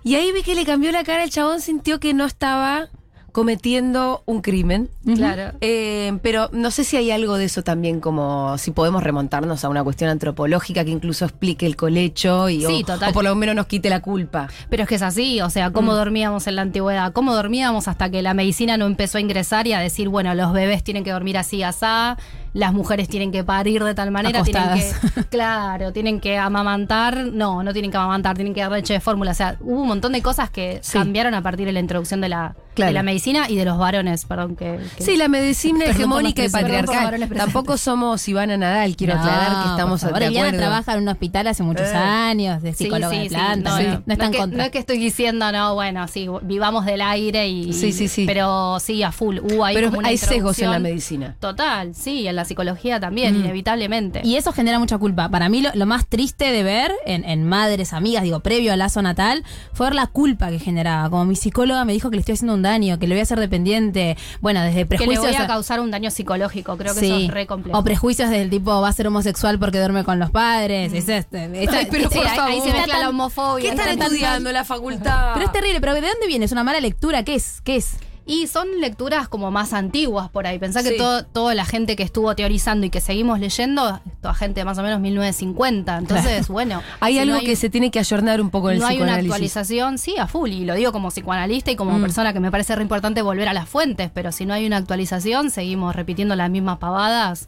Y 0.04 0.16
ahí 0.16 0.32
vi 0.32 0.44
que 0.44 0.56
le 0.56 0.66
cambió 0.66 0.92
la 0.92 1.04
cara, 1.04 1.24
el 1.24 1.30
chabón 1.30 1.62
sintió 1.62 2.00
que 2.00 2.14
no 2.14 2.26
estaba 2.26 2.90
cometiendo 3.36 4.24
un 4.26 4.42
crimen. 4.42 4.90
Claro. 5.14 5.58
Eh, 5.60 6.18
pero 6.22 6.50
no 6.54 6.72
sé 6.72 6.86
si 6.86 6.96
hay 6.96 7.12
algo 7.12 7.36
de 7.38 7.44
eso 7.44 7.64
también, 7.64 8.00
como 8.00 8.58
si 8.58 8.72
podemos 8.72 9.04
remontarnos 9.04 9.66
a 9.66 9.68
una 9.68 9.84
cuestión 9.84 10.10
antropológica 10.10 10.86
que 10.86 10.92
incluso 10.92 11.26
explique 11.26 11.66
el 11.66 11.76
colecho 11.76 12.48
y 12.48 12.62
Sí, 12.66 12.84
o, 12.84 12.86
total. 12.86 13.10
o 13.10 13.14
por 13.14 13.26
lo 13.26 13.36
menos 13.36 13.54
nos 13.54 13.66
quite 13.66 13.90
la 13.90 14.00
culpa. 14.00 14.48
Pero 14.70 14.84
es 14.84 14.88
que 14.90 14.96
es 14.96 15.02
así, 15.02 15.42
o 15.42 15.50
sea, 15.50 15.72
cómo 15.72 15.96
dormíamos 15.96 16.48
en 16.48 16.56
la 16.56 16.62
antigüedad, 16.62 17.12
cómo 17.12 17.36
dormíamos 17.36 17.90
hasta 17.90 18.10
que 18.10 18.22
la 18.22 18.34
medicina 18.34 18.78
no 18.78 18.86
empezó 18.86 19.18
a 19.18 19.22
ingresar 19.22 19.68
y 19.68 19.74
a 19.74 19.80
decir, 19.80 20.08
bueno, 20.08 20.34
los 20.34 20.54
bebés 20.54 20.82
tienen 20.86 21.04
que 21.04 21.12
dormir 21.12 21.38
así, 21.38 21.62
asá, 21.62 22.18
las 22.56 22.74
mujeres 22.74 23.08
tienen 23.10 23.32
que 23.34 23.44
parir 23.44 23.84
de 23.84 23.94
tal 23.94 24.10
manera, 24.12 24.42
tienen 24.42 24.64
Acostadas. 24.64 25.14
que, 25.14 25.24
claro, 25.30 25.92
tienen 25.92 26.20
que 26.22 26.38
amamantar, 26.38 27.18
no, 27.34 27.62
no 27.64 27.74
tienen 27.74 27.92
que 27.92 27.98
amamantar, 27.98 28.36
tienen 28.36 28.54
que 28.54 28.62
dar 28.62 28.72
leche 28.72 28.94
de 28.94 29.00
fórmula, 29.02 29.32
o 29.32 29.34
sea, 29.36 29.58
hubo 29.60 29.82
un 29.82 29.88
montón 29.90 30.14
de 30.14 30.22
cosas 30.22 30.50
que 30.50 30.80
Sí. 30.82 30.94
cambiaron 30.98 31.34
a 31.34 31.42
partir 31.42 31.66
de 31.68 31.74
la 31.74 31.80
introducción 31.82 32.22
de 32.22 32.30
la, 32.30 32.56
Claro. 32.74 32.90
de 32.90 32.94
la 32.94 33.04
medicina 33.04 33.50
y 33.50 33.56
de 33.56 33.64
los 33.66 33.78
varones, 33.78 34.26
perdón, 34.26 34.56
que... 34.56 34.80
que- 34.98 35.04
Sí, 35.04 35.16
la 35.18 35.28
medicina 35.28 35.86
hegemónica 35.86 36.44
y 36.46 36.50
patriarcal. 36.50 37.30
Tampoco 37.38 37.78
somos 37.78 38.28
Ivana 38.28 38.58
Nadal, 38.58 38.96
quiero 38.98 39.16
No, 39.16 39.22
aclarar 39.22 39.64
que 39.64 39.70
estamos 39.72 40.02
por 40.02 40.10
favor, 40.12 40.20
de 40.20 40.38
acuerdo. 40.40 40.58
trabaja 40.58 40.94
en 40.94 41.02
un 41.02 41.08
hospital 41.10 41.48
hace 41.48 41.64
muchos 41.64 41.88
Eh. 41.88 41.96
años, 41.96 42.62
de 42.62 42.74
psicóloga 42.74 43.12
sí, 43.12 43.18
de 43.20 43.24
sí, 43.30 43.36
planta, 43.36 43.70
no, 43.70 43.78
sí, 43.78 43.84
no, 43.84 44.04
no, 44.06 44.14
está 44.14 44.26
en 44.26 44.32
que, 44.32 44.38
contra. 44.38 44.58
no 44.58 44.64
es 44.64 44.72
que 44.72 44.80
estoy 44.80 44.98
diciendo, 44.98 45.52
no, 45.52 45.74
bueno, 45.76 46.08
sí, 46.08 46.28
vivamos 46.42 46.86
del 46.86 47.02
aire 47.02 47.48
y... 47.48 47.74
Sí, 47.74 47.92
sí, 47.94 48.08
sí. 48.08 48.26
Pero 48.26 48.78
sí, 48.80 49.04
a 49.04 49.12
full, 49.12 49.40
hubo 49.40 49.64
ahí 49.66 49.76
Pero 49.76 49.88
como 49.88 50.00
una 50.00 50.10
hay 50.10 50.18
sesgos 50.18 50.58
en 50.60 50.72
la 50.72 50.80
medicina. 50.80 51.36
Total, 51.40 51.94
sí, 51.96 52.28
en 52.28 52.36
la 52.36 52.45
psicología 52.46 53.00
también, 53.00 53.36
Mm. 53.38 53.42
inevitablemente. 53.42 54.22
Y 54.24 54.36
eso 54.38 54.54
genera 54.54 54.80
mucha 54.80 54.98
culpa. 54.98 55.28
Para 55.30 55.50
mí 55.50 55.62
lo, 55.62 55.70
lo 55.74 55.86
más 55.86 56.08
triste 56.08 56.52
de 56.52 56.64
ver 56.64 56.92
en, 57.06 57.26
en 57.26 57.44
madres, 57.48 57.92
amigas, 57.94 58.24
digo, 58.24 58.40
previo 58.40 58.72
al 58.74 58.80
lazo 58.80 59.02
natal, 59.02 59.44
fue 59.74 59.88
ver 59.88 59.96
la 59.96 60.08
culpa 60.08 60.50
que 60.50 60.60
generaba. 60.60 61.10
Como 61.10 61.26
mi 61.26 61.36
psicóloga 61.36 61.84
me 61.86 61.94
dijo 61.94 62.10
que 62.10 62.16
le 62.16 62.20
estoy 62.22 62.34
haciendo 62.34 62.54
un 62.54 62.62
daño, 62.62 62.98
que 63.00 63.08
le 63.08 63.16
voy 63.16 63.20
a 63.20 63.24
hacer 63.24 63.40
dependiente. 63.40 64.18
Bueno, 64.42 64.62
desde 64.62 64.74
que 64.74 64.80
le 64.82 64.86
prejuicios... 64.86 65.26
voy 65.26 65.36
a 65.36 65.48
causar 65.48 65.80
un 65.80 65.92
daño 65.92 66.10
psicológico, 66.12 66.78
creo 66.78 66.94
que 66.94 67.00
Sí. 67.02 67.06
eso 67.08 67.18
es 67.18 67.28
re 67.32 67.46
complejo. 67.48 67.78
O 67.78 67.84
prejuicios 67.84 68.30
del 68.30 68.50
tipo 68.50 68.80
va 68.82 68.88
a 68.90 68.94
ser 68.94 69.08
homosexual 69.08 69.60
porque 69.60 69.80
duerme 69.80 70.04
con 70.04 70.20
los 70.20 70.32
padres. 70.32 70.94
Es 70.94 71.10
este. 71.10 71.62
esta- 71.64 71.78
Ay, 71.78 71.88
pero 71.92 72.10
sí, 72.10 72.18
por 72.18 72.28
ahí- 72.28 72.32
ahí 72.32 72.38
favor. 72.38 72.54
se 72.68 72.74
mezcla 72.74 72.94
tan- 72.94 73.02
la 73.02 73.10
homofobia. 73.10 73.62
¿Qué 73.64 73.70
Está 73.70 73.90
están 73.92 74.04
estudiando 74.08 74.50
en 74.50 74.54
la 74.54 74.64
facultad? 74.64 75.32
Pero 75.34 75.46
es 75.48 75.52
terrible. 75.52 75.80
¿Pero 75.82 75.94
de 75.96 76.02
dónde 76.02 76.28
viene? 76.28 76.46
¿Es 76.46 76.52
una 76.52 76.64
mala 76.64 76.80
lectura? 76.80 77.24
¿Qué 77.24 77.36
es? 77.36 77.62
¿Qué 77.64 77.78
es? 77.78 77.96
Y 78.28 78.48
son 78.48 78.68
lecturas 78.82 79.28
como 79.28 79.52
más 79.52 79.72
antiguas 79.72 80.30
por 80.30 80.48
ahí. 80.48 80.58
Pensá 80.58 80.82
Sí. 80.82 80.90
que 80.90 80.98
todo, 80.98 81.24
toda 81.26 81.54
la 81.54 81.64
gente 81.64 81.96
que 81.96 82.02
estuvo 82.02 82.36
teorizando 82.36 82.86
y 82.86 82.90
que 82.90 83.00
seguimos 83.00 83.40
leyendo, 83.40 84.00
toda 84.22 84.34
gente 84.34 84.62
de 84.62 84.66
más 84.66 84.78
o 84.80 84.82
menos 84.84 85.00
1950. 85.00 85.98
Entonces, 85.98 86.48
bueno. 86.48 86.82
Hay 87.02 87.14
si 87.14 87.20
algo 87.20 87.36
no 87.36 87.42
que 87.42 87.56
se 87.56 87.70
tiene 87.70 87.92
que 87.92 88.00
ayornar 88.00 88.42
un 88.42 88.50
poco 88.50 88.70
en 88.72 88.76
el 88.78 88.82
no 88.82 88.88
hay 88.88 88.96
una 88.98 89.18
psicoanálisis. 89.18 89.32
actualización, 89.58 89.98
sí, 90.00 90.16
a 90.18 90.26
full. 90.28 90.50
Y 90.50 90.66
lo 90.66 90.74
digo 90.74 90.92
como 90.92 91.10
psicoanalista 91.10 91.70
y 91.72 91.76
como 91.76 91.98
Mm. 91.98 92.02
persona 92.02 92.34
que 92.34 92.40
me 92.40 92.50
parece 92.52 92.76
re 92.76 92.82
importante 92.82 93.22
volver 93.22 93.48
a 93.48 93.54
las 93.54 93.70
fuentes. 93.70 94.10
Pero 94.14 94.32
si 94.32 94.46
no 94.48 94.54
hay 94.56 94.66
una 94.66 94.78
actualización, 94.78 95.52
seguimos 95.52 95.96
repitiendo 95.96 96.36
las 96.36 96.50
mismas 96.50 96.80
pavadas 96.80 97.48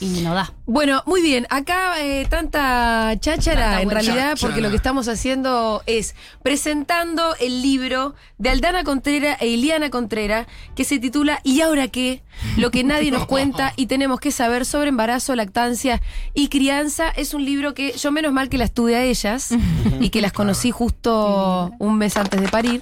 y 0.00 0.20
no 0.22 0.34
da. 0.34 0.52
Bueno, 0.66 1.02
muy 1.06 1.22
bien. 1.22 1.46
Acá 1.50 2.00
eh, 2.00 2.26
tanta 2.28 3.14
cháchara, 3.20 3.62
Tanta 3.64 3.82
en 3.82 3.90
realidad, 3.90 4.14
cháchara. 4.30 4.36
porque 4.40 4.60
lo 4.60 4.70
que 4.70 4.76
estamos 4.76 5.08
haciendo 5.08 5.82
es 5.86 6.14
presentando 6.42 7.34
el 7.40 7.62
libro 7.62 8.14
de 8.38 8.50
Aldana 8.50 8.84
Contrera 8.84 9.34
e 9.40 9.48
Iliana 9.48 9.90
Contrera, 9.90 10.46
que 10.76 10.84
se 10.84 10.98
titula 10.98 11.40
¿Y 11.44 11.60
ahora 11.62 11.88
qué? 11.88 12.22
Lo 12.56 12.70
que 12.70 12.84
nadie 12.84 13.10
nos 13.10 13.26
cuenta 13.34 13.72
y 13.76 13.86
tenemos 13.86 14.20
que 14.20 14.30
saber 14.30 14.64
sobre 14.64 14.88
embarazo, 14.90 15.34
lactancia 15.34 16.00
y 16.34 16.48
crianza. 16.48 17.08
Es 17.10 17.34
un 17.34 17.44
libro 17.44 17.74
que 17.74 17.92
yo 17.92 18.12
menos 18.12 18.32
mal 18.32 18.48
que 18.48 18.58
la 18.58 18.64
estudié 18.64 18.96
a 18.96 19.02
ellas 19.04 19.50
y 20.00 20.10
que 20.10 20.20
las 20.22 20.32
conocí 20.32 20.70
justo 20.70 21.72
un 21.78 21.98
mes 21.98 22.16
antes 22.16 22.40
de 22.40 22.48
parir. 22.48 22.80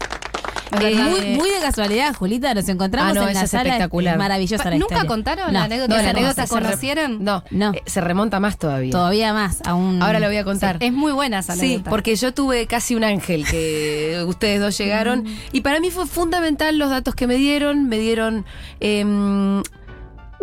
Eh, 0.81 0.95
muy, 0.97 1.21
muy 1.37 1.51
de 1.51 1.61
casualidad, 1.61 2.15
Julita. 2.15 2.53
Nos 2.55 2.69
encontramos 2.69 3.13
Ah, 3.13 3.15
no, 3.21 3.29
en 3.29 3.35
la 3.35 3.43
es 3.43 3.51
sala. 3.51 3.63
espectacular. 3.65 4.15
Es 4.15 4.19
Maravillosa 4.19 4.65
Pa- 4.65 4.71
la 4.71 4.77
¿Nunca 4.77 4.95
historia. 4.95 5.09
contaron 5.09 5.47
No. 5.47 5.53
la 5.53 5.65
anécdota? 5.65 5.89
no, 5.89 5.97
la 5.97 6.03
¿Se 6.03 6.09
anécdota 6.11 6.47
conocieron? 6.47 7.25
No, 7.25 7.45
No. 7.51 7.73
eh, 7.73 7.83
se 7.87 8.01
remonta 8.01 8.41
más 8.41 8.59
todavía. 8.59 8.91
Todavía 8.91 9.33
más. 9.33 9.61
Aún. 9.65 10.03
Ahora 10.03 10.19
lo 10.21 10.27
voy 10.27 10.37
a 10.39 10.45
contar. 10.45 10.79
Es 10.81 10.93
muy 10.93 11.13
buena 11.13 11.39
esa 11.39 11.55
Sí, 11.55 11.67
anécdota. 11.67 11.91
porque 11.91 12.17
yo 12.17 12.35
tuve 12.35 12.67
casi 12.67 12.95
un 12.97 13.05
ángel 13.05 13.47
que 13.47 14.25
ustedes 14.27 14.61
dos 14.61 14.77
llegaron. 14.77 15.25
Y 15.53 15.61
para 15.61 15.81
mí 15.81 15.91
fue 15.91 16.07
fundamental 16.07 16.79
los 16.79 16.91
datos 16.91 17.15
que 17.15 17.27
me 17.27 17.37
dieron. 17.37 17.89
Me 17.89 17.99
dieron 17.99 18.45
em, 18.81 19.63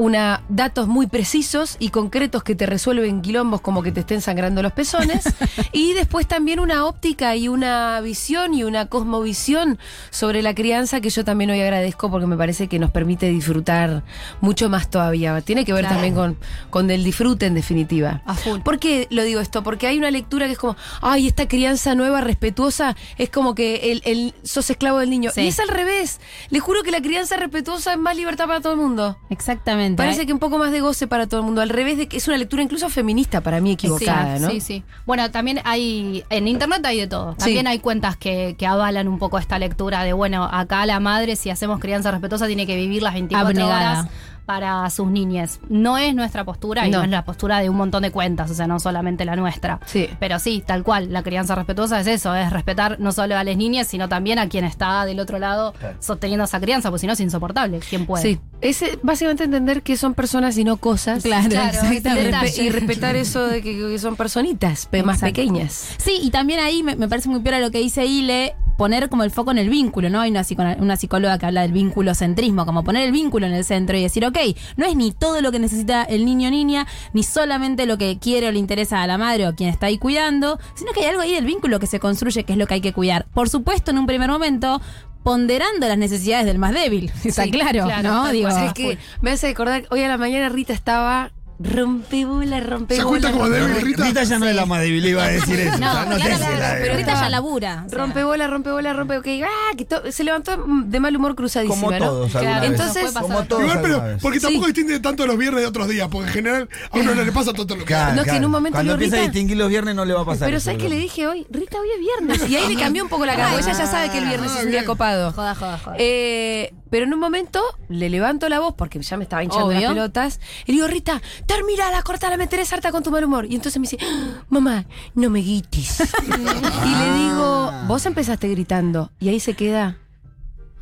una, 0.03 0.41
datos 0.49 0.87
muy 0.87 1.07
precisos 1.07 1.77
y 1.79 1.89
concretos 1.89 2.43
que 2.43 2.55
te 2.55 2.65
resuelven 2.65 3.21
quilombos 3.21 3.61
como 3.61 3.81
que 3.83 3.91
te 3.91 4.01
estén 4.01 4.21
sangrando 4.21 4.61
los 4.61 4.71
pezones. 4.73 5.23
y 5.71 5.93
después 5.93 6.27
también 6.27 6.59
una 6.59 6.85
óptica 6.85 7.35
y 7.35 7.47
una 7.47 7.99
visión 8.01 8.53
y 8.53 8.63
una 8.63 8.87
cosmovisión 8.87 9.79
sobre 10.09 10.41
la 10.41 10.53
crianza 10.53 10.99
que 11.01 11.09
yo 11.09 11.23
también 11.23 11.49
hoy 11.51 11.61
agradezco 11.61 12.09
porque 12.11 12.27
me 12.27 12.35
parece 12.37 12.67
que 12.67 12.79
nos 12.79 12.91
permite 12.91 13.27
disfrutar 13.29 14.03
mucho 14.41 14.69
más 14.69 14.89
todavía. 14.89 15.39
Tiene 15.41 15.65
que 15.65 15.73
ver 15.73 15.83
Claro. 15.83 15.95
también 15.95 16.15
con, 16.15 16.37
con 16.69 16.89
el 16.91 17.03
disfrute 17.03 17.45
en 17.45 17.53
definitiva. 17.53 18.21
A 18.25 18.33
full. 18.35 18.59
¿Por 18.61 18.79
qué 18.79 19.07
lo 19.09 19.23
digo 19.23 19.39
esto? 19.41 19.63
Porque 19.63 19.87
hay 19.87 19.97
una 19.97 20.11
lectura 20.11 20.45
que 20.47 20.53
es 20.53 20.57
como, 20.57 20.75
ay, 21.01 21.27
esta 21.27 21.47
crianza 21.47 21.93
nueva, 21.95 22.21
respetuosa, 22.21 22.95
es 23.17 23.29
como 23.29 23.53
que 23.55 23.91
el, 23.91 24.01
el- 24.05 24.33
sos 24.43 24.69
esclavo 24.69 24.99
del 24.99 25.09
niño. 25.09 25.31
Sí. 25.33 25.41
Y 25.41 25.47
es 25.47 25.59
al 25.59 25.67
revés. 25.67 26.19
Le 26.49 26.59
juro 26.59 26.83
que 26.83 26.91
la 26.91 27.01
crianza 27.01 27.35
respetuosa 27.37 27.93
es 27.93 27.99
más 27.99 28.15
libertad 28.15 28.47
para 28.47 28.61
todo 28.61 28.73
el 28.73 28.79
mundo. 28.79 29.17
Exactamente. 29.29 29.92
Parece 29.97 30.25
que 30.25 30.33
un 30.33 30.39
poco 30.39 30.57
más 30.57 30.71
de 30.71 30.81
goce 30.81 31.07
para 31.07 31.27
todo 31.27 31.39
el 31.41 31.45
mundo. 31.45 31.61
Al 31.61 31.69
revés 31.69 31.97
de 31.97 32.07
que 32.07 32.17
es 32.17 32.27
una 32.27 32.37
lectura 32.37 32.63
incluso 32.63 32.89
feminista 32.89 33.41
para 33.41 33.59
mí 33.61 33.73
equivocada, 33.73 34.37
sí, 34.37 34.41
¿no? 34.43 34.49
Sí, 34.51 34.61
sí. 34.61 34.83
Bueno, 35.05 35.29
también 35.31 35.59
hay, 35.63 36.23
en 36.29 36.47
internet 36.47 36.85
hay 36.85 36.99
de 37.01 37.07
todo. 37.07 37.33
También 37.35 37.65
Sí. 37.65 37.71
hay 37.71 37.79
cuentas 37.79 38.17
que, 38.17 38.55
que 38.57 38.65
avalan 38.67 39.07
un 39.07 39.19
poco 39.19 39.37
esta 39.37 39.59
lectura 39.59 40.03
de, 40.03 40.13
bueno, 40.13 40.43
acá 40.51 40.85
la 40.85 40.99
madre, 40.99 41.35
si 41.35 41.49
hacemos 41.49 41.79
crianza 41.79 42.11
respetuosa, 42.11 42.47
tiene 42.47 42.65
que 42.65 42.75
vivir 42.75 43.01
las 43.03 43.13
24 43.13 43.47
Abnegada. 43.49 44.01
horas 44.01 44.11
para 44.45 44.89
sus 44.89 45.07
niñes. 45.09 45.59
No 45.69 45.97
es 45.97 46.13
nuestra 46.15 46.43
postura 46.43 46.87
y 46.87 46.91
No. 46.91 46.97
no 46.99 47.03
es 47.05 47.09
la 47.09 47.23
postura 47.25 47.59
de 47.59 47.69
un 47.69 47.77
montón 47.77 48.03
de 48.03 48.11
cuentas, 48.11 48.51
o 48.51 48.53
sea, 48.53 48.67
no 48.67 48.79
solamente 48.79 49.23
la 49.25 49.35
nuestra. 49.35 49.79
Sí. 49.85 50.09
Pero 50.19 50.37
sí, 50.39 50.63
tal 50.65 50.83
cual, 50.83 51.11
la 51.13 51.23
crianza 51.23 51.55
respetuosa 51.55 51.99
es 51.99 52.07
eso, 52.07 52.35
es 52.35 52.51
respetar 52.51 52.99
no 52.99 53.11
solo 53.11 53.37
a 53.37 53.43
las 53.43 53.55
niñas, 53.57 53.87
sino 53.87 54.09
también 54.09 54.39
a 54.39 54.49
quien 54.49 54.65
está 54.65 55.05
del 55.05 55.19
otro 55.19 55.39
lado 55.39 55.73
sosteniendo 55.99 56.43
esa 56.45 56.59
crianza, 56.59 56.89
porque 56.89 57.01
si 57.01 57.07
no 57.07 57.13
es 57.13 57.19
insoportable. 57.19 57.79
¿Quién 57.89 58.05
puede? 58.05 58.23
Sí. 58.23 58.39
Es 58.61 58.81
eh, 58.81 58.97
básicamente 59.01 59.43
entender 59.45 59.81
que 59.81 59.97
son 59.97 60.13
personas 60.13 60.57
y 60.57 60.63
no 60.63 60.77
cosas. 60.77 61.23
Claro, 61.23 61.47
exactamente. 61.47 62.63
y 62.63 62.69
respetar 62.69 63.15
eso 63.15 63.47
de 63.47 63.61
que, 63.61 63.77
que 63.77 63.99
son 63.99 64.15
personitas 64.15 64.85
pe- 64.87 65.03
más 65.03 65.17
Exacto. 65.17 65.35
pequeñas. 65.35 65.95
Sí, 65.97 66.19
y 66.21 66.29
también 66.31 66.59
ahí 66.59 66.83
me, 66.83 66.95
me 66.95 67.07
parece 67.07 67.29
muy 67.29 67.39
peor 67.39 67.61
lo 67.61 67.71
que 67.71 67.79
dice 67.79 68.05
Ile, 68.05 68.55
poner 68.77 69.09
como 69.09 69.23
el 69.23 69.31
foco 69.31 69.51
en 69.51 69.57
el 69.57 69.69
vínculo, 69.69 70.09
¿no? 70.09 70.21
Hay 70.21 70.31
una, 70.31 70.95
psicóloga 70.95 71.37
que 71.37 71.45
habla 71.45 71.61
del 71.61 71.71
vínculo 71.71 72.15
centrismo, 72.15 72.65
como 72.65 72.83
poner 72.83 73.03
el 73.03 73.11
vínculo 73.11 73.45
en 73.45 73.53
el 73.53 73.65
centro 73.65 73.97
y 73.97 74.01
decir, 74.01 74.25
ok, 74.25 74.37
no 74.77 74.85
es 74.85 74.95
ni 74.95 75.11
todo 75.11 75.41
lo 75.41 75.51
que 75.51 75.59
necesita 75.59 76.03
el 76.03 76.25
niño 76.25 76.47
o 76.47 76.51
niña, 76.51 76.87
ni 77.13 77.23
solamente 77.23 77.85
lo 77.85 77.97
que 77.97 78.17
quiere 78.19 78.47
o 78.47 78.51
le 78.51 78.59
interesa 78.59 79.01
a 79.01 79.07
la 79.07 79.17
madre 79.17 79.47
o 79.47 79.55
quien 79.55 79.69
está 79.69 79.87
ahí 79.87 79.97
cuidando, 79.97 80.59
sino 80.75 80.91
que 80.91 81.01
hay 81.01 81.07
algo 81.07 81.21
ahí 81.21 81.33
del 81.33 81.45
vínculo 81.45 81.79
que 81.79 81.87
se 81.87 81.99
construye, 81.99 82.43
que 82.43 82.53
es 82.53 82.59
lo 82.59 82.67
que 82.67 82.75
hay 82.75 82.81
que 82.81 82.93
cuidar. 82.93 83.25
Por 83.33 83.49
supuesto, 83.49 83.91
en 83.91 83.97
un 83.97 84.07
primer 84.07 84.29
momento, 84.29 84.81
ponderando 85.23 85.87
las 85.87 85.97
necesidades 85.97 86.45
del 86.45 86.59
más 86.59 86.73
débil, 86.73 87.11
está 87.23 87.43
Sí, 87.43 87.51
claro, 87.51 87.85
claro, 87.85 88.09
¿no? 88.09 88.31
Digo, 88.31 88.49
O 88.49 88.51
sea, 88.51 88.67
es 88.67 88.73
que 88.73 88.97
me 89.21 89.31
hace 89.31 89.47
recordar, 89.47 89.85
hoy 89.89 90.03
a 90.03 90.07
la 90.07 90.17
mañana 90.17 90.49
Rita 90.49 90.73
estaba 90.73 91.31
rompebola, 91.59 92.59
rompebola. 92.59 93.03
¿Se 93.03 93.07
cuenta 93.07 93.31
como 93.31 93.45
Rita? 93.47 94.03
Rita 94.05 94.23
ya 94.23 94.39
no 94.39 94.47
es 94.47 94.55
la 94.55 94.65
más 94.65 94.81
débil, 94.81 95.05
iba 95.05 95.23
a 95.23 95.27
decir 95.27 95.59
eso. 95.59 95.77
No, 95.77 95.89
o 95.89 95.93
sea, 95.93 96.05
no 96.05 96.15
claro, 96.15 96.37
claro, 96.37 96.57
la 96.59 96.75
pero 96.79 96.91
ahorita 96.93 97.13
ya 97.13 97.29
labura. 97.29 97.83
o 97.85 97.89
sea. 97.89 97.97
Rompebola, 97.99 98.47
rompebola, 98.47 98.93
rompe, 98.93 99.17
ok, 99.17 99.27
ah, 99.45 99.75
que 99.77 100.11
se 100.11 100.23
levantó 100.23 100.51
de 100.85 100.99
mal 100.99 101.15
humor 101.15 101.35
cruzadísima, 101.35 101.75
Como 101.81 101.97
todos 101.97 102.33
vez. 102.33 102.43
Entonces, 102.63 103.11
como 103.11 103.43
todos 103.43 103.61
Igual, 103.63 103.79
pero 103.81 104.03
porque 104.21 104.39
tampoco 104.39 104.65
Sí. 104.65 104.73
distingue 104.73 104.99
tanto 104.99 105.25
los 105.27 105.37
viernes 105.37 105.61
de 105.61 105.67
otros 105.67 105.87
días, 105.87 106.07
porque 106.11 106.27
en 106.27 106.33
general 106.33 106.69
a 106.91 106.97
uno 106.97 107.15
no 107.15 107.23
le 107.23 107.31
pasa 107.31 107.53
todo 107.53 107.75
lo 107.75 107.79
que 107.81 107.85
Claro, 107.85 108.15
No, 108.15 108.21
es 108.23 108.27
que 108.31 108.37
en 108.37 108.45
un 108.45 108.51
momento 108.51 108.75
Cuando 108.77 108.93
empieza 108.93 109.15
a 109.15 109.19
Rita- 109.19 109.31
distinguir 109.31 109.57
los 109.57 109.69
viernes 109.69 109.95
no 109.95 110.05
le 110.05 110.13
va 110.13 110.21
a 110.21 110.25
pasar. 110.25 110.47
Pero 110.47 110.59
¿sabes 110.59 110.81
qué 110.81 110.89
le 110.89 110.95
dije 110.97 111.27
hoy? 111.27 111.45
Rita, 111.49 111.77
hoy 111.79 111.87
es 111.93 111.99
viernes. 111.99 112.49
Y 112.49 112.55
ahí 112.55 112.73
le 112.73 112.79
cambió 112.81 113.03
un 113.03 113.09
poco 113.09 113.25
la 113.25 113.35
cara. 113.35 113.49
porque 113.51 113.69
Ella 113.69 113.77
ya 113.77 113.87
sabe 113.87 114.09
que 114.09 114.17
el 114.17 114.25
viernes 114.25 114.51
Ah, 114.53 114.57
es 114.59 114.63
un 114.65 114.71
día 114.71 114.79
bien. 114.81 114.85
copado. 114.85 115.31
Joda, 115.31 115.55
joda, 115.55 115.77
joda. 115.77 115.95
Eh, 115.99 116.73
pero 116.93 117.05
en 117.05 117.13
un 117.15 117.19
momento 117.19 117.59
le 117.89 118.07
levanto 118.07 118.47
la 118.49 118.59
voz 118.59 118.75
porque 118.77 119.01
ya 119.01 119.17
me 119.17 119.23
estaba 119.23 119.43
hinchando 119.43 119.65
Obvio. 119.65 119.79
las 119.79 119.89
pelotas. 119.93 120.39
Y 120.67 120.73
le 120.73 120.75
digo, 120.75 120.87
Rita, 120.87 121.23
terminala, 121.47 122.03
cortala, 122.03 122.37
me 122.37 122.45
tenés 122.45 122.71
harta 122.71 122.91
con 122.91 123.01
tu 123.01 123.09
mal 123.09 123.25
humor. 123.25 123.47
Y 123.49 123.55
entonces 123.55 123.79
me 123.79 123.87
dice, 123.87 123.97
"Ah, 123.99 124.43
mamá, 124.49 124.85
no 125.15 125.31
me 125.31 125.39
guites. 125.39 126.01
y 126.23 126.89
le 126.95 127.13
digo, 127.13 127.71
vos 127.87 128.05
empezaste 128.05 128.47
gritando. 128.47 129.09
Y 129.19 129.29
ahí 129.29 129.39
se 129.39 129.55
queda. 129.55 129.97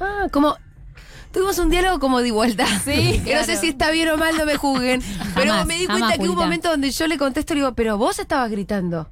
Ah, 0.01 0.27
como. 0.33 0.57
Tuvimos 1.31 1.57
un 1.59 1.69
diálogo 1.69 2.01
como 2.01 2.19
de 2.19 2.27
igualdad. 2.27 2.67
Sí, 2.83 3.21
Que 3.25 3.35
no 3.35 3.45
sé 3.45 3.55
si 3.55 3.69
está 3.69 3.89
bien 3.89 4.09
o 4.09 4.17
mal, 4.17 4.35
no 4.37 4.45
me 4.45 4.57
juzguen. 4.57 5.01
Pero 5.33 5.51
Jamás, 5.51 5.65
me 5.65 5.77
di 5.77 5.85
jamás, 5.85 6.01
cuenta 6.01 6.17
que 6.17 6.27
hubo 6.27 6.33
un 6.33 6.39
momento 6.39 6.69
donde 6.71 6.91
yo 6.91 7.07
le 7.07 7.17
contesto 7.17 7.53
y 7.53 7.55
le 7.55 7.61
digo, 7.61 7.73
pero 7.73 7.97
vos 7.97 8.19
estabas 8.19 8.51
gritando. 8.51 9.09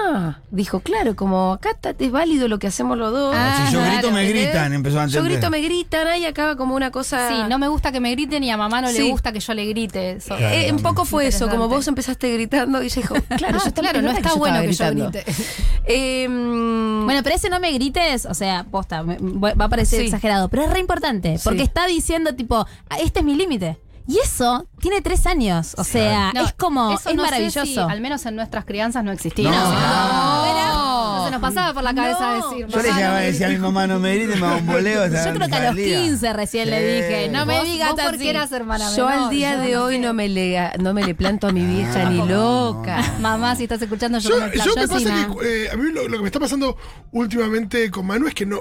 Ah, 0.00 0.38
dijo, 0.50 0.80
claro, 0.80 1.16
como 1.16 1.52
acá 1.52 1.70
está- 1.70 1.94
es 1.98 2.10
válido 2.12 2.46
lo 2.48 2.58
que 2.58 2.66
hacemos 2.68 2.96
los 2.96 3.12
dos. 3.12 3.34
Ah, 3.36 3.64
Si 3.66 3.72
yo 3.72 3.80
claro, 3.80 3.94
grito, 3.94 4.10
me 4.12 4.20
¿entendés? 4.22 4.44
gritan, 4.48 4.72
empezó 4.72 5.00
a 5.00 5.06
Yo 5.06 5.18
entender. 5.18 5.32
grito, 5.32 5.50
me 5.50 5.60
gritan, 5.60 6.06
ahí 6.06 6.24
acaba 6.24 6.56
como 6.56 6.74
una 6.76 6.90
cosa. 6.90 7.28
Sí, 7.28 7.34
no 7.48 7.58
me 7.58 7.68
gusta 7.68 7.90
que 7.92 8.00
me 8.00 8.10
griten 8.12 8.44
y 8.44 8.50
a 8.50 8.56
mamá 8.56 8.80
no 8.80 8.88
Sí. 8.88 8.98
le 9.02 9.10
gusta 9.10 9.32
que 9.32 9.40
yo 9.40 9.54
le 9.54 9.66
grite. 9.66 10.12
Eso. 10.12 10.36
Eh, 10.38 10.70
un 10.72 10.80
poco 10.82 11.04
fue 11.04 11.26
eso, 11.26 11.48
como 11.48 11.68
vos 11.68 11.86
empezaste 11.88 12.32
gritando 12.32 12.82
y 12.82 12.86
ella 12.86 13.02
dijo, 13.02 13.14
claro, 13.38 13.58
Ah, 13.60 13.64
yo 13.66 13.72
claro, 13.74 14.02
no 14.02 14.10
está 14.10 14.34
bueno 14.34 14.60
que 14.62 14.72
yo 14.72 14.90
grite. 14.90 15.24
Eh, 15.90 16.28
mm, 16.28 17.04
Bueno, 17.06 17.22
pero 17.22 17.34
ese 17.36 17.48
no 17.48 17.58
me 17.60 17.72
grites, 17.72 18.26
o 18.26 18.34
sea, 18.34 18.64
posta, 18.70 19.02
me- 19.02 19.16
va 19.18 19.64
a 19.64 19.68
parecer 19.68 20.00
Sí. 20.00 20.04
exagerado, 20.06 20.48
pero 20.50 20.64
es 20.64 20.70
re 20.70 20.78
importante, 20.80 21.38
porque 21.42 21.60
Sí. 21.60 21.64
está 21.64 21.86
diciendo 21.86 22.34
tipo, 22.34 22.66
"Ah, 22.90 22.98
este 23.00 23.20
es 23.20 23.24
mi 23.24 23.34
límite. 23.34 23.78
Y 24.10 24.18
eso 24.20 24.66
tiene 24.80 25.02
tres 25.02 25.26
años, 25.26 25.74
o 25.76 25.84
sea, 25.84 26.32
No, 26.32 26.46
es 26.46 26.54
como, 26.54 26.92
eso 26.92 27.10
es 27.10 27.14
no 27.14 27.24
sé 27.26 27.30
maravilloso. 27.30 27.66
si, 27.66 27.78
al 27.78 28.00
menos 28.00 28.24
en 28.24 28.36
nuestras 28.36 28.64
crianzas 28.64 29.04
no 29.04 29.12
existía. 29.12 29.50
No. 29.50 29.70
No, 29.70 30.54
No. 30.54 31.16
no 31.18 31.24
se 31.26 31.30
nos 31.30 31.40
pasaba 31.42 31.74
por 31.74 31.82
la 31.82 31.92
cabeza 31.94 32.38
No. 32.38 32.50
decir. 32.50 32.66
Yo 32.68 32.82
le 32.82 32.90
llegaba 32.92 33.16
a 33.18 33.20
decir 33.20 33.44
a 33.44 33.48
mi 33.50 33.58
mamá, 33.58 33.86
no 33.86 33.98
me 33.98 34.14
grites, 34.16 34.40
me 34.40 34.48
bomboleo. 34.48 35.04
o 35.04 35.08
sea, 35.10 35.26
Yo 35.26 35.34
creo 35.34 35.48
que 35.48 35.54
a 35.54 35.58
los 35.58 35.68
salía. 35.68 36.00
15 36.02 36.32
recién 36.32 36.70
le 36.70 36.94
dije, 36.96 37.28
no 37.28 37.44
me 37.44 37.62
digas 37.64 37.90
vos 37.92 38.00
porque 38.08 38.30
eras 38.30 38.50
hermana 38.50 38.96
yo 38.96 39.06
al 39.06 39.28
día 39.28 39.56
yo 39.56 39.60
de 39.62 39.72
no 39.74 39.84
hoy 39.84 39.98
no 39.98 40.14
me 40.14 40.28
le 40.30 40.70
no 40.80 40.94
me 40.94 41.04
le 41.04 41.14
planto 41.14 41.46
a 41.48 41.52
mi 41.52 41.66
vieja 41.66 42.08
ni 42.08 42.26
loca. 42.26 43.02
Mamá, 43.20 43.56
si 43.56 43.64
estás 43.64 43.82
escuchando, 43.82 44.18
yo, 44.20 44.30
Yo, 44.30 44.40
no 44.40 44.46
me 44.46 44.56
yo 44.56 44.62
planto. 44.72 44.80
me 44.80 44.88
pasa 45.04 45.28
que 45.38 45.64
eh, 45.66 45.70
a 45.70 45.76
mí 45.76 45.92
lo, 45.92 46.08
lo 46.08 46.16
que 46.16 46.22
me 46.22 46.28
está 46.28 46.40
pasando 46.40 46.78
últimamente 47.12 47.90
con 47.90 48.06
Manu 48.06 48.26
es 48.26 48.34
que 48.34 48.46
no, 48.46 48.60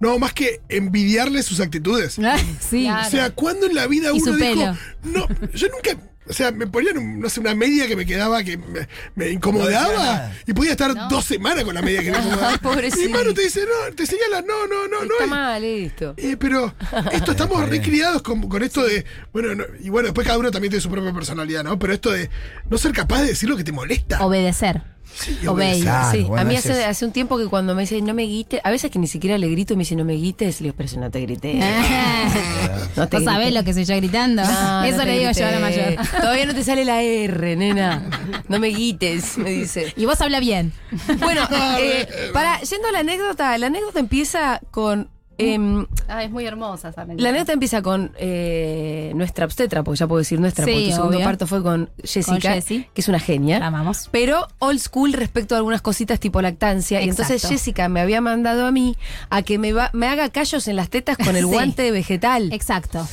no 0.00 0.18
más 0.18 0.32
que 0.32 0.60
envidiarle 0.68 1.42
sus 1.42 1.60
actitudes. 1.60 2.14
sí. 2.60 2.82
Claro. 2.84 3.06
O 3.06 3.10
sea, 3.10 3.30
¿cuándo 3.30 3.66
en 3.66 3.74
la 3.74 3.86
vida 3.86 4.08
Y 4.08 4.20
uno 4.20 4.32
su 4.32 4.36
dijo, 4.36 4.54
pelo. 4.54 4.76
no, 5.04 5.26
yo 5.54 5.68
nunca, 5.68 5.98
o 6.28 6.32
sea, 6.32 6.50
me 6.50 6.66
ponían, 6.66 6.98
un- 6.98 7.20
no 7.20 7.30
sé, 7.30 7.38
una 7.40 7.54
media 7.54 7.86
que 7.86 7.94
me 7.96 8.04
quedaba, 8.04 8.42
que 8.42 8.56
me, 8.58 8.88
me 9.14 9.30
incomodaba, 9.30 9.92
nada. 9.94 10.36
y 10.46 10.52
podía 10.52 10.72
estar 10.72 10.92
dos 11.08 11.24
semanas 11.24 11.64
con 11.64 11.74
la 11.74 11.82
media 11.82 12.02
que 12.02 12.10
me 12.10 12.18
incomodaba. 12.18 12.50
Ay, 12.50 12.58
pobrecito. 12.58 13.04
Y 13.04 13.08
Manu 13.08 13.32
te 13.32 13.42
dice, 13.42 13.60
no, 13.60 13.94
te 13.94 14.04
señala, 14.06 14.42
no, 14.42 14.66
no, 14.66 14.88
no, 14.88 15.04
no. 15.04 15.12
Está 15.14 15.26
mal 15.28 15.62
esto. 15.64 16.14
eh, 16.16 16.36
pero 16.36 16.74
esto 17.12 17.30
estamos 17.30 17.68
recriados 17.68 18.22
con, 18.22 18.48
con 18.48 18.62
esto 18.62 18.84
de. 18.84 19.04
Bueno, 19.32 19.54
no- 19.54 19.64
y 19.80 19.88
bueno, 19.88 20.06
después 20.08 20.26
cada 20.26 20.38
uno 20.38 20.50
también 20.50 20.70
tiene 20.70 20.82
su 20.82 20.90
propia 20.90 21.12
personalidad, 21.12 21.62
¿no? 21.64 21.78
Pero 21.78 21.92
esto 21.94 22.10
de 22.10 22.28
no 22.68 22.76
ser 22.76 22.92
capaz 22.92 23.22
de 23.22 23.28
decir 23.28 23.48
lo 23.48 23.56
que 23.56 23.64
te 23.64 23.72
molesta. 23.72 24.24
Obedecer. 24.26 24.82
Sí, 25.18 25.46
obey. 25.46 25.80
Claro, 25.80 26.10
sí, 26.12 26.22
bueno, 26.24 26.42
a 26.42 26.44
mí 26.44 26.56
hace, 26.56 26.72
es- 26.78 26.86
hace 26.86 27.04
un 27.06 27.12
tiempo 27.12 27.38
que 27.38 27.46
cuando 27.46 27.74
me 27.74 27.82
dice 27.82 28.00
no 28.02 28.12
me 28.14 28.24
guites, 28.24 28.60
a 28.62 28.70
veces 28.70 28.90
que 28.90 28.98
ni 28.98 29.06
siquiera 29.06 29.38
le 29.38 29.48
grito 29.48 29.72
y 29.72 29.76
me 29.76 29.82
dice 29.82 29.96
no 29.96 30.04
me 30.04 30.12
guites, 30.14 30.60
le 30.60 30.66
digo, 30.66 30.74
pero 30.76 30.88
si 30.88 30.98
no 30.98 31.10
te 31.10 31.20
grité. 31.20 31.58
No 32.96 33.08
te 33.08 33.16
Vos 33.18 33.24
sabés 33.24 33.52
lo 33.52 33.62
que 33.64 33.74
soy 33.74 33.84
yo 33.84 33.94
gritando. 33.96 34.42
No, 34.42 34.84
Eso 34.84 34.98
no 34.98 35.04
le 35.04 35.18
digo 35.18 35.30
yo 35.30 35.46
a 35.46 35.50
la 35.50 35.58
mayor. 35.60 35.96
Todavía 36.20 36.46
no 36.46 36.54
te 36.54 36.64
sale 36.64 36.84
la 36.84 37.02
R, 37.02 37.56
nena. 37.56 38.08
No 38.48 38.58
me 38.58 38.68
guites, 38.68 39.36
me 39.38 39.50
dice. 39.50 39.92
Y 39.96 40.06
vos 40.06 40.20
habla 40.20 40.40
bien. 40.40 40.72
Bueno, 41.18 41.42
eh, 41.78 42.08
para, 42.32 42.60
yendo 42.60 42.88
a 42.88 42.92
la 42.92 43.00
anécdota, 43.00 43.56
la 43.58 43.66
anécdota 43.66 44.00
empieza 44.00 44.60
con. 44.70 45.10
Em, 45.38 45.86
Ah, 46.08 46.22
es 46.24 46.30
muy 46.30 46.46
hermosa 46.46 46.88
esa 46.90 47.02
anécdota. 47.02 47.22
la 47.22 47.28
anécdota 47.30 47.52
empieza 47.52 47.82
con 47.82 48.12
eh, 48.18 49.12
nuestra 49.14 49.44
obstetra, 49.44 49.82
porque 49.82 49.98
ya 49.98 50.06
puedo 50.06 50.18
decir 50.18 50.40
nuestra, 50.40 50.64
Sí, 50.64 50.70
porque 50.72 50.88
tu 50.88 50.94
segundo 50.96 51.20
parto 51.20 51.46
fue 51.46 51.62
con 51.62 51.90
Jessica, 52.02 52.52
Con 52.54 52.62
que 52.62 52.86
es 52.96 53.08
una 53.08 53.18
genia. 53.20 53.58
La 53.58 53.66
amamos. 53.68 54.08
Pero 54.12 54.46
old 54.58 54.78
school 54.80 55.12
respecto 55.12 55.54
a 55.54 55.58
algunas 55.58 55.82
cositas 55.82 56.20
tipo 56.20 56.40
lactancia. 56.42 57.00
Y 57.02 57.08
entonces. 57.08 57.46
Jessica 57.46 57.88
me 57.88 58.00
había 58.00 58.20
mandado 58.20 58.66
a 58.66 58.72
mí 58.72 58.96
a 59.30 59.42
que 59.42 59.58
me, 59.58 59.72
va- 59.72 59.90
me 59.92 60.06
haga 60.08 60.28
callos 60.30 60.68
en 60.68 60.76
las 60.76 60.88
tetas 60.90 61.16
con 61.16 61.36
el 61.36 61.44
Sí. 61.46 61.50
guante 61.50 61.90
vegetal. 61.90 62.52
Exacto. 62.52 63.06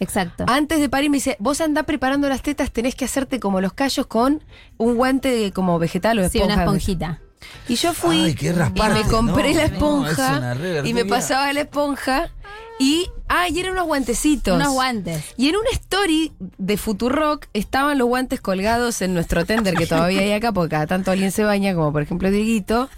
Exacto. 0.00 0.44
Antes 0.46 0.78
de 0.78 0.88
parir 0.88 1.10
me 1.10 1.16
dice, 1.16 1.36
vos 1.40 1.60
andá 1.60 1.82
preparando 1.82 2.28
las 2.28 2.40
tetas, 2.42 2.70
tenés 2.70 2.94
que 2.94 3.04
hacerte 3.04 3.40
como 3.40 3.60
los 3.60 3.72
callos 3.72 4.06
con 4.06 4.44
un 4.76 4.94
guante 4.94 5.28
de- 5.30 5.50
como 5.52 5.78
vegetal 5.80 6.18
o 6.20 6.28
Sí, 6.28 6.38
esponja. 6.38 6.54
una 6.54 6.62
esponjita. 6.64 7.20
Y 7.68 7.76
yo 7.76 7.92
fui 7.92 8.24
Ay, 8.24 8.34
qué 8.34 8.48
y 8.48 8.52
me 8.52 9.02
compré 9.10 9.50
no, 9.52 9.60
la 9.60 9.68
no, 9.68 9.74
esponja 9.74 10.52
es 10.52 10.86
y 10.86 10.94
me 10.94 11.04
pasaba 11.04 11.52
la 11.52 11.60
esponja 11.60 12.30
y 12.78 13.08
ah, 13.28 13.48
y 13.48 13.58
eran 13.58 13.72
unos 13.72 13.86
guantecitos. 13.86 14.56
Unos 14.56 14.72
guantes. 14.72 15.34
Y 15.36 15.48
en 15.48 15.56
una 15.56 15.70
story 15.72 16.32
de 16.38 16.76
Futurock 16.76 17.46
estaban 17.52 17.98
los 17.98 18.06
guantes 18.08 18.40
colgados 18.40 19.02
en 19.02 19.14
nuestro 19.14 19.44
tender 19.44 19.74
que 19.74 19.86
todavía 19.86 20.20
hay 20.20 20.32
acá 20.32 20.52
porque 20.52 20.70
cada 20.70 20.86
tanto 20.86 21.10
alguien 21.10 21.32
se 21.32 21.44
baña, 21.44 21.74
como 21.74 21.92
por 21.92 22.02
ejemplo 22.02 22.30
Dieguito. 22.30 22.88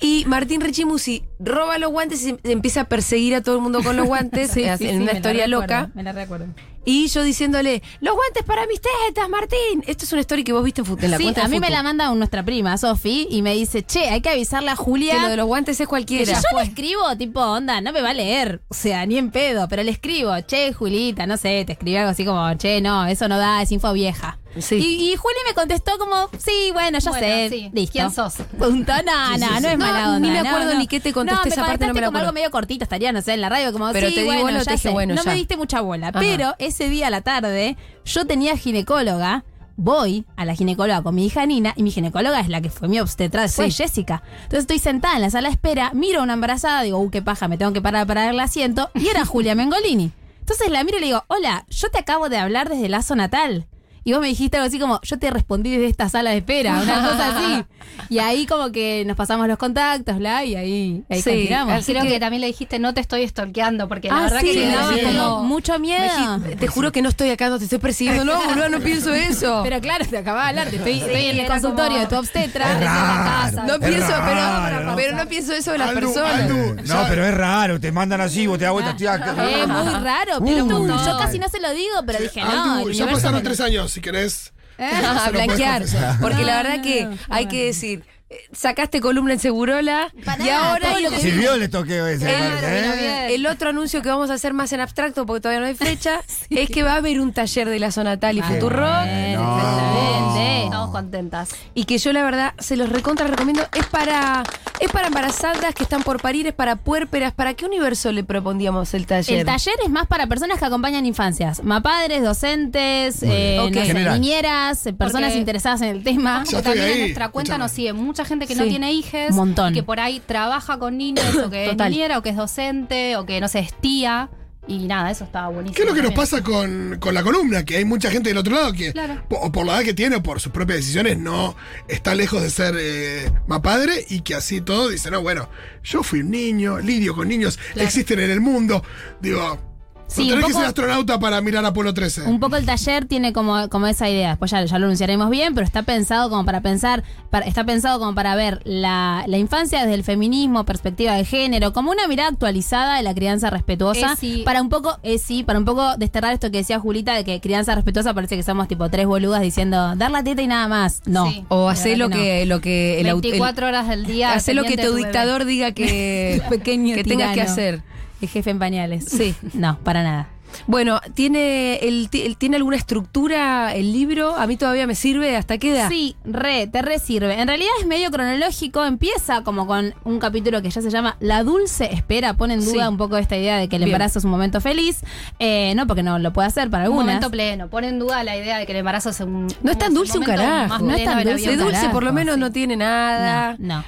Y 0.00 0.24
Martín 0.26 0.60
Rechimusi 0.60 1.24
roba 1.38 1.78
los 1.78 1.90
guantes 1.90 2.26
y 2.26 2.36
empieza 2.44 2.82
a 2.82 2.84
perseguir 2.84 3.34
a 3.34 3.40
todo 3.40 3.56
el 3.56 3.62
mundo 3.62 3.82
con 3.82 3.96
los 3.96 4.06
guantes 4.06 4.54
en 4.56 4.76
sí, 4.76 4.86
una 4.88 4.98
me 4.98 5.04
la 5.06 5.12
historia 5.14 5.46
recuerdo, 5.46 5.60
loca. 5.62 5.90
Me 5.94 6.02
la 6.02 6.12
recuerdo. 6.12 6.46
Y 6.84 7.08
yo 7.08 7.22
diciéndole, 7.22 7.82
los 8.00 8.14
guantes 8.14 8.42
para 8.44 8.66
mis 8.66 8.80
tetas, 8.80 9.28
Martín. 9.28 9.82
Esto 9.86 10.04
es 10.04 10.12
una 10.12 10.20
story 10.20 10.44
que 10.44 10.52
vos 10.52 10.62
viste 10.62 10.82
en, 10.82 11.04
en 11.04 11.10
la 11.10 11.16
sí, 11.16 11.22
cuenta 11.24 11.40
de 11.42 11.46
a 11.46 11.48
mí 11.48 11.60
me 11.60 11.70
la 11.70 11.82
manda 11.82 12.12
nuestra 12.14 12.42
prima, 12.42 12.76
Sofi, 12.76 13.26
y 13.30 13.42
me 13.42 13.54
dice, 13.54 13.82
che, 13.84 14.10
hay 14.10 14.20
que 14.20 14.30
avisarle 14.30 14.70
a 14.70 14.76
Julia. 14.76 15.14
Que 15.14 15.20
lo 15.22 15.28
de 15.28 15.36
los 15.36 15.46
guantes 15.46 15.80
es 15.80 15.88
cualquiera. 15.88 16.32
yo 16.32 16.58
le 16.58 16.64
escribo, 16.64 17.16
tipo, 17.16 17.40
onda, 17.40 17.80
no 17.80 17.92
me 17.92 18.02
va 18.02 18.10
a 18.10 18.14
leer. 18.14 18.60
O 18.68 18.74
sea, 18.74 19.06
ni 19.06 19.16
en 19.18 19.30
pedo, 19.30 19.66
pero 19.68 19.82
le 19.82 19.90
escribo, 19.90 20.38
che, 20.42 20.72
Julita, 20.72 21.26
no 21.26 21.36
sé, 21.36 21.64
te 21.64 21.72
escribí 21.72 21.96
algo 21.96 22.10
así 22.10 22.24
como, 22.24 22.52
che, 22.54 22.80
no, 22.80 23.06
eso 23.06 23.28
no 23.28 23.38
da, 23.38 23.62
es 23.62 23.72
info 23.72 23.92
vieja. 23.92 24.38
Sí. 24.60 24.76
Y, 24.76 25.12
y 25.12 25.16
Juli 25.16 25.34
me 25.48 25.54
contestó 25.54 25.98
como, 25.98 26.28
sí, 26.38 26.70
bueno, 26.72 26.98
ya 26.98 27.10
Bueno, 27.10 27.26
sé. 27.26 27.48
sí. 27.50 27.70
Listo. 27.72 27.92
¿Quién 27.92 28.10
sos? 28.12 28.34
Punto, 28.58 28.92
no, 29.04 29.38
no, 29.38 29.60
no 29.60 29.68
es 29.68 29.78
mala 29.78 30.10
onda. 30.10 30.18
ni 30.20 30.30
me 30.30 30.38
acuerdo 30.48 30.72
no. 30.74 30.78
ni 30.78 30.86
qué 30.86 31.00
te 31.00 31.12
contesté, 31.12 31.38
no, 31.40 31.44
me 31.44 31.50
esa 31.50 31.66
parte 31.66 31.86
no 31.86 31.94
me 31.94 32.00
la 32.00 32.06
como 32.06 32.18
algo 32.18 32.32
medio 32.32 32.50
cortito, 32.50 32.84
estaría, 32.84 33.12
no 33.12 33.20
sé, 33.22 33.34
en 33.34 33.40
la 33.40 33.48
radio, 33.48 33.72
como, 33.72 33.90
Pero 33.92 34.08
sí, 34.08 34.14
te 34.14 34.24
bueno, 34.24 34.42
bola 34.42 34.56
o 34.58 34.60
ya 34.60 34.64
te 34.64 34.70
dije, 34.72 34.88
sé. 34.88 34.90
bueno, 34.92 35.14
no 35.14 35.22
ya. 35.24 35.30
me 35.30 35.36
diste 35.36 35.56
mucha 35.56 35.80
bola. 35.80 36.08
Ajá. 36.08 36.20
Pero 36.20 36.54
ese 36.58 36.88
día 36.88 37.08
a 37.08 37.10
la 37.10 37.20
tarde, 37.22 37.76
yo 38.04 38.26
tenía 38.26 38.56
ginecóloga, 38.56 39.44
voy 39.76 40.24
a 40.36 40.44
la 40.44 40.54
ginecóloga 40.54 41.02
con 41.02 41.16
mi 41.16 41.26
hija 41.26 41.44
Nina, 41.46 41.72
y 41.76 41.82
mi 41.82 41.90
ginecóloga 41.90 42.38
es 42.38 42.48
la 42.48 42.60
que 42.60 42.70
fue 42.70 42.86
mi 42.86 43.00
obstetra 43.00 43.42
después, 43.42 43.74
Sí. 43.74 43.82
Jessica. 43.82 44.22
Entonces 44.36 44.60
estoy 44.60 44.78
sentada 44.78 45.16
en 45.16 45.22
la 45.22 45.30
sala 45.30 45.48
de 45.48 45.54
espera, 45.54 45.90
miro 45.94 46.20
a 46.20 46.22
una 46.22 46.34
embarazada, 46.34 46.82
digo, 46.82 46.98
uh, 47.00 47.10
qué 47.10 47.22
paja, 47.22 47.48
me 47.48 47.58
tengo 47.58 47.72
que 47.72 47.82
parar 47.82 48.06
para 48.06 48.24
darle 48.26 48.42
asiento, 48.42 48.90
y 48.94 49.08
era 49.08 49.24
Julia 49.26 49.54
Mengolini. 49.56 50.12
Entonces 50.38 50.70
la 50.70 50.84
miro 50.84 50.98
y 50.98 51.00
le 51.00 51.06
digo, 51.06 51.24
hola, 51.28 51.64
yo 51.70 51.88
te 51.90 51.98
acabo 51.98 52.28
de 52.28 52.36
hablar 52.36 52.68
desde 52.68 52.88
Lazo 52.88 53.16
Natal. 53.16 53.66
Y 54.04 54.12
vos 54.12 54.20
me 54.20 54.28
dijiste 54.28 54.58
algo 54.58 54.66
así 54.68 54.78
como, 54.78 55.00
yo 55.02 55.18
te 55.18 55.30
respondí 55.30 55.70
desde 55.70 55.86
esta 55.86 56.08
sala 56.10 56.30
de 56.30 56.38
espera, 56.38 56.78
una 56.80 57.08
cosa 57.08 57.36
así. 57.36 57.64
Y 58.10 58.18
ahí 58.18 58.44
como 58.46 58.70
que 58.72 59.04
nos 59.06 59.16
pasamos 59.16 59.46
los 59.46 59.56
contactos, 59.56 60.16
bla, 60.18 60.44
y 60.44 60.56
ahí, 60.56 61.04
ahí 61.08 61.22
Sí, 61.22 61.30
continuamos. 61.30 61.84
Creo 61.86 62.02
que- 62.02 62.08
que, 62.08 62.20
también 62.20 62.40
le 62.40 62.48
dijiste, 62.48 62.78
no 62.78 62.92
te 62.92 63.00
estoy 63.00 63.26
stalkeando, 63.28 63.88
porque 63.88 64.08
Ah, 64.10 64.14
la 64.16 64.20
verdad 64.22 64.40
sí, 64.40 64.52
que 64.52 64.66
me 64.66 64.74
daba 64.74 64.92
sí, 64.94 65.00
como 65.00 65.12
no. 65.18 65.42
mucho 65.44 65.78
miedo. 65.78 66.38
Me- 66.38 66.56
Te 66.56 66.66
juro 66.66 66.92
que 66.92 67.02
no 67.02 67.08
estoy 67.08 67.30
acá, 67.30 67.48
no 67.48 67.58
te 67.58 67.64
estoy 67.64 67.78
persiguiendo. 67.78 68.24
No, 68.24 68.44
boludo, 68.46 68.68
no 68.68 68.80
pienso 68.80 69.12
eso. 69.14 69.60
Pero 69.62 69.80
claro, 69.80 70.04
te 70.06 70.18
acababa 70.18 70.44
de 70.44 70.48
hablar, 70.50 70.68
te 70.70 70.76
estoy, 70.76 71.00
estoy 71.00 71.26
en 71.26 71.38
el 71.40 71.46
consultorio 71.46 71.88
como- 71.92 72.00
de 72.00 72.06
tu 72.06 72.16
obstetra. 72.16 72.64
Es 72.72 72.78
desde 72.80 72.84
la 72.84 72.92
raro. 72.94 73.24
casa. 73.24 73.62
no 73.64 73.78
pienso, 73.86 74.08
raro. 74.08 74.68
pero, 74.76 74.96
pero 74.96 75.16
no 75.16 75.28
pienso 75.28 75.52
eso 75.52 75.72
de 75.72 75.78
las 75.78 75.88
Aldu, 75.90 76.00
personas. 76.00 76.40
Aldu, 76.40 76.74
No, 76.86 77.06
pero 77.08 77.24
es 77.26 77.34
raro, 77.34 77.80
te 77.80 77.92
mandan 77.92 78.20
así, 78.20 78.46
vos 78.46 78.58
te 78.58 78.64
das 78.64 78.72
vuelta, 78.72 78.90
estoy 78.90 79.06
acá. 79.06 79.30
Es 79.50 79.68
muy 79.68 79.92
raro, 80.02 80.32
pero 80.44 80.64
Uy. 80.78 80.88
yo 80.88 81.18
casi 81.18 81.38
no 81.38 81.48
se 81.48 81.60
lo 81.60 81.70
digo, 81.72 81.94
pero 82.06 82.18
dije, 82.18 82.42
no, 82.42 82.90
ya 82.90 83.06
pasaron 83.06 83.36
me 83.36 83.42
tres 83.42 83.60
años, 83.60 83.93
si 83.94 84.00
querés. 84.00 84.52
Ah, 84.78 85.30
blanquear. 85.32 85.84
Porque 86.20 86.42
la 86.42 86.56
No, 86.56 86.62
verdad 86.64 86.76
no, 86.78 86.82
que 86.82 87.08
hay 87.30 87.46
que 87.46 87.66
decir, 87.66 88.04
sacaste 88.52 89.00
columna 89.00 89.34
en 89.34 89.38
Segurola 89.38 90.12
Pará, 90.24 90.44
y 90.44 90.48
ahora 90.48 90.98
lo 91.00 91.10
que- 91.10 91.20
Sirvió 91.20 91.54
el 91.54 91.70
toqueo 91.70 92.06
ese, 92.06 92.24
parece, 92.26 93.26
¿eh? 93.28 93.34
el 93.34 93.46
otro 93.46 93.70
anuncio 93.70 94.02
que 94.02 94.08
vamos 94.08 94.30
a 94.30 94.34
hacer 94.34 94.52
más 94.54 94.72
en 94.72 94.80
abstracto 94.80 95.24
porque 95.26 95.42
todavía 95.42 95.60
no 95.60 95.66
hay 95.66 95.74
fecha 95.74 96.20
es 96.50 96.68
que 96.70 96.82
va 96.82 96.94
a 96.94 96.96
haber 96.96 97.20
un 97.20 97.32
taller 97.32 97.68
de 97.68 97.78
la 97.78 97.90
Sonatal 97.92 98.36
y 98.36 98.40
Vale. 98.40 98.54
Futurock 98.54 99.04
Bien, 99.04 99.34
No. 99.34 99.58
excelente. 99.58 100.64
Estamos 100.64 100.90
contentas. 100.90 101.48
y 101.74 101.84
que 101.84 101.98
yo 101.98 102.12
la 102.12 102.22
verdad 102.24 102.54
se 102.58 102.76
los 102.76 102.88
recontra 102.88 103.26
recomiendo 103.28 103.62
es 103.74 103.86
para 103.86 104.42
es 104.80 104.90
para 104.90 105.06
embarazadas 105.06 105.74
que 105.74 105.84
están 105.84 106.02
por 106.02 106.20
parir 106.20 106.46
es 106.48 106.52
para 106.52 106.76
puérperas 106.76 107.32
para 107.32 107.54
qué 107.54 107.64
universo 107.66 108.10
le 108.10 108.24
propondíamos 108.24 108.92
el 108.94 109.06
taller 109.06 109.38
El 109.40 109.46
taller 109.46 109.74
es 109.84 109.90
más 109.90 110.06
para 110.08 110.26
personas 110.26 110.58
que 110.58 110.64
acompañan 110.64 111.06
infancias, 111.06 111.62
mapadres, 111.62 112.22
docentes, 112.22 113.22
eh, 113.22 113.58
no 113.72 113.84
sé, 113.84 113.94
niñeras, 114.18 114.86
eh, 114.86 114.92
personas 114.92 115.28
Porque- 115.30 115.38
interesadas 115.38 115.82
en 115.82 115.88
el 115.88 116.02
tema. 116.02 116.42
Estoy 116.42 116.62
también 116.62 116.84
ahí, 116.86 116.92
en 116.94 116.98
nuestra 117.00 117.28
cuenta 117.28 117.56
nos 117.58 117.70
sigue 117.70 117.92
mucha 118.14 118.24
gente 118.24 118.46
que 118.46 118.54
Sí. 118.54 118.60
no 118.60 118.66
tiene 118.66 118.92
hijes. 118.92 119.30
Un 119.32 119.36
montón. 119.36 119.72
y 119.72 119.74
que 119.76 119.82
por 119.82 119.98
ahí 119.98 120.20
trabaja 120.24 120.78
con 120.78 120.96
niños, 120.96 121.34
o 121.36 121.50
que 121.50 121.66
Total. 121.70 121.88
es 121.88 121.96
niñera, 121.96 122.18
o 122.18 122.22
que 122.22 122.30
es 122.30 122.36
docente, 122.36 123.16
o 123.16 123.26
que 123.26 123.40
no 123.40 123.48
sé, 123.48 123.58
es 123.58 123.74
tía. 123.80 124.30
Y 124.66 124.86
nada, 124.86 125.10
eso 125.10 125.24
estaba 125.24 125.48
buenísimo. 125.48 125.74
¿Qué 125.76 125.82
es 125.82 125.88
lo 125.88 125.94
que 125.94 126.00
nos 126.00 126.12
pasa 126.14 126.42
con, 126.42 126.96
con 126.98 127.12
la 127.12 127.22
columna? 127.22 127.64
Que 127.66 127.76
hay 127.76 127.84
mucha 127.84 128.10
gente 128.10 128.30
del 128.30 128.38
otro 128.38 128.54
lado 128.54 128.72
que, 128.72 128.92
Claro. 128.92 129.22
po- 129.28 129.36
o 129.36 129.52
por 129.52 129.66
la 129.66 129.74
edad 129.76 129.84
que 129.84 129.92
tiene 129.94 130.16
o 130.16 130.22
por 130.22 130.40
sus 130.40 130.52
propias 130.52 130.78
decisiones, 130.78 131.18
no 131.18 131.54
está 131.88 132.14
lejos 132.14 132.40
de 132.40 132.48
ser 132.48 132.74
eh, 132.78 133.30
más 133.46 133.60
padre 133.60 134.06
y 134.08 134.20
que 134.20 134.34
así 134.36 134.62
todo 134.62 134.88
dice, 134.88 135.10
no, 135.10 135.20
bueno, 135.20 135.50
yo 135.82 136.02
fui 136.02 136.20
un 136.20 136.30
niño, 136.30 136.78
lidio 136.78 137.14
con 137.14 137.28
niños, 137.28 137.58
existen 137.74 138.20
en 138.20 138.30
el 138.30 138.40
mundo. 138.40 138.82
Digo, 139.20 139.73
Sí, 140.06 140.28
no 140.28 140.34
tenés 140.34 140.34
un 140.34 140.40
que 140.48 140.52
poco- 140.52 140.58
ser 140.60 140.68
astronauta 140.68 141.18
para 141.18 141.40
mirar 141.40 141.64
Apolo 141.64 141.92
13. 141.94 142.22
Un 142.22 142.38
poco 142.38 142.56
el 142.56 142.66
taller 142.66 143.06
tiene 143.06 143.32
como, 143.32 143.68
como 143.68 143.86
esa 143.86 144.08
idea, 144.08 144.28
después 144.30 144.50
ya, 144.50 144.64
ya 144.64 144.78
lo 144.78 144.84
anunciaremos 144.86 145.30
bien, 145.30 145.54
pero 145.54 145.66
está 145.66 145.82
pensado 145.82 146.28
como 146.30 146.44
para 146.44 146.60
pensar, 146.60 147.02
para- 147.30 147.46
está 147.46 147.64
pensado 147.64 147.98
como 147.98 148.14
para 148.14 148.34
ver 148.36 148.60
la, 148.64 149.24
la 149.26 149.38
infancia 149.38 149.80
desde 149.80 149.94
el 149.94 150.04
feminismo, 150.04 150.64
perspectiva 150.64 151.14
de 151.14 151.24
género, 151.24 151.72
como 151.72 151.90
una 151.90 152.06
mirada 152.06 152.28
actualizada 152.28 152.96
de 152.96 153.02
la 153.02 153.14
crianza 153.14 153.50
respetuosa, 153.50 154.12
Esi. 154.12 154.42
para 154.44 154.60
un 154.62 154.68
poco, 154.68 154.98
eh, 155.02 155.18
sí, 155.18 155.42
para 155.42 155.58
un 155.58 155.64
poco 155.64 155.96
desterrar 155.96 156.32
esto 156.34 156.50
que 156.50 156.58
decía 156.58 156.78
Julita 156.78 157.14
de 157.14 157.24
que 157.24 157.40
crianza 157.40 157.74
respetuosa 157.74 158.14
parece 158.14 158.36
que 158.36 158.42
somos 158.42 158.68
tipo 158.68 158.88
tres 158.90 159.06
boludas 159.06 159.40
diciendo 159.42 159.96
dar 159.96 160.10
la 160.10 160.22
teta 160.22 160.42
y 160.42 160.46
nada 160.46 160.68
más. 160.68 161.00
No. 161.06 161.28
Sí. 161.30 161.44
o 161.48 161.68
hacer 161.68 161.98
lo 161.98 162.08
que 162.10 162.14
que, 162.14 162.46
lo 162.46 162.60
que 162.60 163.00
el, 163.00 163.06
aut- 163.08 163.16
el- 163.24 163.30
24 163.32 163.66
horas 163.66 163.88
del 163.88 164.04
día. 164.06 164.32
hacer 164.34 164.54
lo 164.54 164.64
que 164.64 164.76
tu 164.76 164.82
bebé. 164.94 164.96
dictador 164.98 165.44
diga 165.44 165.72
que, 165.72 166.40
Pequeño 166.50 166.94
que 166.94 167.04
tengas 167.04 167.34
que 167.34 167.40
hacer 167.42 167.82
Jefe 168.26 168.50
en 168.50 168.58
pañales. 168.58 169.04
Sí. 169.04 169.34
No, 169.54 169.78
para 169.80 170.02
nada. 170.02 170.28
Bueno, 170.66 171.00
¿tiene, 171.14 171.76
el, 171.76 172.08
ti- 172.10 172.22
el- 172.22 172.36
¿tiene 172.36 172.56
alguna 172.56 172.76
estructura 172.76 173.74
el 173.74 173.92
libro? 173.92 174.34
A 174.36 174.46
mí 174.46 174.56
todavía 174.56 174.86
me 174.86 174.94
sirve. 174.94 175.36
¿Hasta 175.36 175.58
qué 175.58 175.72
edad? 175.72 175.88
Sí, 175.88 176.16
re, 176.24 176.66
te 176.66 176.82
re 176.82 176.98
sirve. 176.98 177.40
En 177.40 177.48
realidad 177.48 177.70
es 177.80 177.86
medio 177.86 178.10
cronológico, 178.10 178.84
empieza 178.84 179.42
como 179.42 179.66
con 179.66 179.94
un 180.04 180.18
capítulo 180.18 180.62
que 180.62 180.70
ya 180.70 180.80
se 180.82 180.90
llama 180.90 181.16
La 181.20 181.42
dulce 181.42 181.92
espera, 181.92 182.34
pone 182.34 182.54
en 182.54 182.60
duda 182.64 182.84
Sí. 182.84 182.88
un 182.88 182.96
poco 182.96 183.16
esta 183.16 183.36
idea 183.36 183.56
de 183.58 183.68
que 183.68 183.76
el 183.76 183.80
Bien. 183.84 183.90
embarazo 183.94 184.18
es 184.18 184.24
un 184.24 184.30
momento 184.30 184.60
feliz, 184.60 185.00
eh, 185.38 185.72
no 185.76 185.86
porque 185.86 186.02
no 186.02 186.18
lo 186.18 186.32
puede 186.32 186.48
hacer 186.48 186.70
para 186.70 186.84
Un 186.84 186.92
algunas. 186.92 187.06
momento 187.06 187.30
pleno. 187.30 187.68
Pone 187.68 187.88
en 187.88 187.98
duda 187.98 188.24
la 188.24 188.36
idea 188.36 188.58
de 188.58 188.66
que 188.66 188.72
el 188.72 188.78
embarazo 188.78 189.10
es 189.10 189.20
un. 189.20 189.46
No 189.62 189.70
es 189.70 189.78
tan 189.78 189.88
un 189.90 189.94
dulce 189.94 190.18
un 190.18 190.24
momento 190.24 190.42
carajo. 190.42 190.68
más 190.68 190.82
No 190.82 190.94
es 190.94 191.04
tan 191.04 191.24
dulce 191.24 191.46
de 191.48 191.52
un 191.54 191.58
dulce, 191.58 191.72
carajo, 191.74 191.92
por 191.92 192.02
lo 192.04 192.12
menos 192.12 192.34
sí. 192.34 192.40
no 192.40 192.52
tiene 192.52 192.76
nada. 192.76 193.56
No, 193.58 193.76
no. 193.78 193.84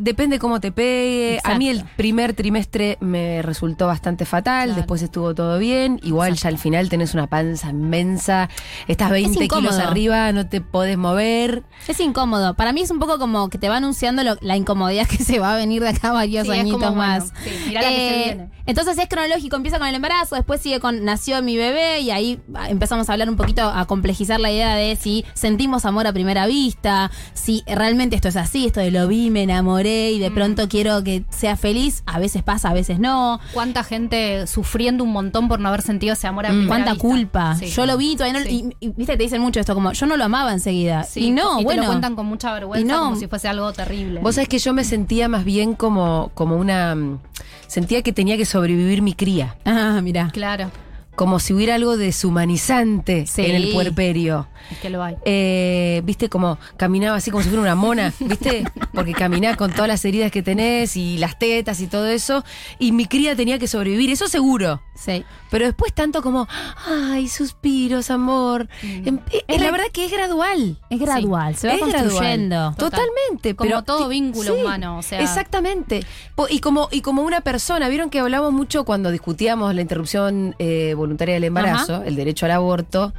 Depende 0.00 0.40
cómo 0.40 0.58
te 0.60 0.72
pegue. 0.72 1.38
A 1.44 1.56
mí 1.56 1.68
el 1.68 1.84
primer 1.96 2.32
trimestre 2.32 2.96
me 3.00 3.42
resultó 3.42 3.86
bastante 3.86 4.24
fatal, 4.24 4.64
Claro. 4.70 4.74
después 4.76 5.02
estuvo 5.02 5.34
todo 5.36 5.56
bien. 5.58 6.00
Igual 6.08 6.34
ya 6.34 6.48
al 6.48 6.58
final 6.58 6.88
tenés 6.88 7.14
una 7.14 7.26
panza 7.26 7.70
inmensa, 7.70 8.48
estás 8.86 9.10
20 9.10 9.48
kilos 9.48 9.78
arriba, 9.78 10.32
no 10.32 10.46
te 10.48 10.60
podés 10.60 10.96
mover. 10.98 11.62
Es 11.86 12.00
incómodo. 12.00 12.54
Para 12.54 12.72
mí 12.72 12.80
es 12.82 12.90
un 12.90 12.98
poco 12.98 13.18
como 13.18 13.48
que 13.50 13.58
te 13.58 13.68
va 13.68 13.76
anunciando 13.76 14.22
lo- 14.24 14.36
la 14.40 14.56
incomodidad 14.56 15.06
que 15.06 15.18
se 15.24 15.38
va 15.38 15.54
a 15.54 15.56
venir 15.56 15.82
de 15.82 15.88
acá 15.90 16.12
varios 16.12 16.46
Sí, 16.46 16.52
añitos 16.52 16.80
como, 16.80 16.96
bueno, 16.96 16.96
más. 17.20 17.32
sí, 17.44 17.50
mirá 17.68 17.82
la 17.82 17.88
que 17.88 17.96
se 17.96 18.20
Eh, 18.20 18.24
viene. 18.24 18.50
Entonces 18.66 18.98
es 18.98 19.08
cronológico, 19.08 19.56
empieza 19.56 19.78
con 19.78 19.88
el 19.88 19.94
embarazo, 19.94 20.34
después 20.34 20.60
sigue 20.60 20.78
con 20.78 21.02
nació 21.04 21.42
mi 21.42 21.56
bebé 21.56 22.00
y 22.00 22.10
ahí 22.10 22.38
ah, 22.54 22.68
empezamos 22.68 23.08
a 23.08 23.12
hablar 23.12 23.30
un 23.30 23.36
poquito, 23.36 23.62
a 23.62 23.86
complejizar 23.86 24.38
la 24.40 24.50
idea 24.52 24.74
de 24.74 24.94
si 24.96 25.24
sentimos 25.32 25.86
amor 25.86 26.06
a 26.06 26.12
primera 26.12 26.46
vista, 26.46 27.10
si 27.32 27.62
realmente 27.66 28.14
esto 28.16 28.28
es 28.28 28.36
así, 28.36 28.66
esto 28.66 28.80
de 28.80 28.90
lo 28.90 29.08
vi, 29.08 29.30
me 29.30 29.42
enamoré 29.44 30.10
Mm. 30.12 30.16
y 30.16 30.18
de 30.18 30.30
pronto 30.30 30.68
quiero 30.68 31.02
que 31.02 31.24
sea 31.30 31.56
feliz, 31.56 32.02
a 32.06 32.18
veces 32.18 32.42
pasa, 32.42 32.68
a 32.68 32.74
veces 32.74 32.98
no. 32.98 33.40
Cuánta 33.54 33.84
gente 33.84 34.46
sufriendo 34.46 35.02
un 35.02 35.12
montón 35.12 35.48
por 35.48 35.60
no 35.60 35.68
haber 35.68 35.80
sentido 35.82 35.97
ese 36.12 36.26
amor 36.26 36.46
a 36.46 36.52
Mm. 36.52 36.66
Cuánta 36.66 36.92
vista. 36.92 37.08
culpa. 37.08 37.54
Sí. 37.56 37.66
Yo 37.66 37.86
lo 37.86 37.96
vi, 37.96 38.14
todavía 38.16 38.40
no. 38.40 38.44
Sí. 38.46 38.70
Y, 38.80 38.86
y, 38.86 38.92
viste, 38.96 39.16
te 39.16 39.22
dicen 39.22 39.40
mucho 39.42 39.60
esto, 39.60 39.74
como 39.74 39.92
yo 39.92 40.06
no 40.06 40.16
lo 40.16 40.24
amaba 40.24 40.52
enseguida. 40.52 41.02
Sí, 41.04 41.26
y 41.26 41.30
no, 41.30 41.56
y 41.56 41.58
te 41.58 41.64
bueno. 41.64 41.82
lo 41.82 41.88
cuentan 41.88 42.14
con 42.16 42.26
mucha 42.26 42.52
vergüenza, 42.52 42.80
Y 42.84 42.88
no. 42.88 43.00
como 43.04 43.16
si 43.16 43.26
fuese 43.26 43.48
algo 43.48 43.72
terrible. 43.72 44.20
Vos 44.20 44.34
sabés 44.36 44.48
que 44.48 44.58
yo 44.58 44.72
me 44.72 44.84
sentía 44.84 45.28
más 45.28 45.44
bien 45.44 45.74
como, 45.74 46.30
como 46.34 46.56
una. 46.56 46.94
mm, 46.94 47.18
Sentía 47.66 48.00
que 48.02 48.12
tenía 48.14 48.36
que 48.38 48.46
sobrevivir 48.46 49.02
mi 49.02 49.12
cría. 49.12 49.56
Ah, 49.66 50.00
mira. 50.02 50.30
Claro, 50.32 50.70
Como 51.18 51.40
si 51.40 51.52
hubiera 51.52 51.74
algo 51.74 51.96
deshumanizante 51.96 53.26
Sí. 53.26 53.44
en 53.44 53.56
el 53.56 53.72
puerperio. 53.72 54.46
es 54.70 54.78
que 54.78 54.90
lo 54.90 55.02
hay. 55.02 55.16
Eh, 55.24 56.02
viste 56.04 56.28
como 56.28 56.58
caminaba 56.76 57.16
así 57.16 57.30
como 57.30 57.42
si 57.42 57.48
fuera 57.48 57.62
una 57.62 57.74
mona, 57.74 58.12
¿viste? 58.20 58.64
Porque 58.92 59.12
caminás 59.14 59.56
con 59.56 59.72
todas 59.72 59.88
las 59.88 60.04
heridas 60.04 60.30
que 60.30 60.42
tenés 60.42 60.96
y 60.96 61.16
las 61.18 61.38
tetas 61.38 61.80
y 61.80 61.86
todo 61.86 62.06
eso. 62.06 62.44
Y 62.78 62.92
mi 62.92 63.06
cría 63.06 63.34
tenía 63.34 63.58
que 63.58 63.66
sobrevivir, 63.66 64.10
eso 64.10 64.28
seguro. 64.28 64.80
Sí. 64.94 65.24
Pero 65.50 65.64
después 65.64 65.92
tanto 65.94 66.22
como, 66.22 66.46
ay, 66.86 67.28
suspiros, 67.28 68.10
amor. 68.10 68.68
Em- 68.82 69.20
eh, 69.30 69.42
Es 69.48 69.60
la 69.62 69.70
verdad 69.70 69.86
que 69.92 70.04
es 70.04 70.12
gradual. 70.12 70.78
Es 70.90 71.00
gradual, 71.00 71.56
se 71.56 71.68
va 71.68 71.74
Es 71.74 71.80
gradual. 71.80 72.02
construyendo. 72.04 72.74
Total. 72.76 72.90
Totalmente. 73.00 73.56
Como 73.56 73.70
pero 73.70 73.82
todo 73.84 74.08
vínculo 74.08 74.54
humano, 74.54 74.98
o 74.98 75.02
sea. 75.02 75.20
Exactamente. 75.22 76.04
Y 76.50 76.60
como, 76.60 76.88
y 76.92 77.00
como 77.00 77.22
una 77.22 77.40
persona, 77.40 77.88
vieron 77.88 78.10
que 78.10 78.20
hablamos 78.20 78.52
mucho 78.52 78.84
cuando 78.84 79.10
discutíamos 79.10 79.74
la 79.74 79.80
interrupción 79.80 80.54
eh, 80.58 80.92
voluntaria 80.94 81.07
del 81.16 81.44
embarazo, 81.44 82.02
el 82.04 82.16
derecho 82.16 82.46
al 82.46 82.52
aborto. 82.52 83.14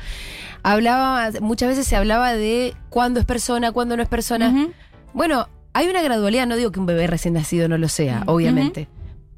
Hablaba, 0.64 1.30
muchas 1.42 1.70
veces 1.70 1.88
se 1.88 1.96
hablaba 1.96 2.34
de 2.34 2.76
cuándo 2.90 3.20
es 3.20 3.26
persona, 3.26 3.72
cuándo 3.72 3.96
no 3.98 4.04
es 4.04 4.10
persona. 4.10 4.70
Bueno, 5.14 5.48
hay 5.74 5.88
una 5.88 6.02
gradualidad, 6.02 6.48
no 6.48 6.56
digo 6.56 6.72
que 6.72 6.80
un 6.80 6.86
bebé 6.86 7.08
recién 7.08 7.34
nacido 7.34 7.68
no 7.68 7.78
lo 7.78 7.88
sea, 7.88 8.24
obviamente. 8.26 8.88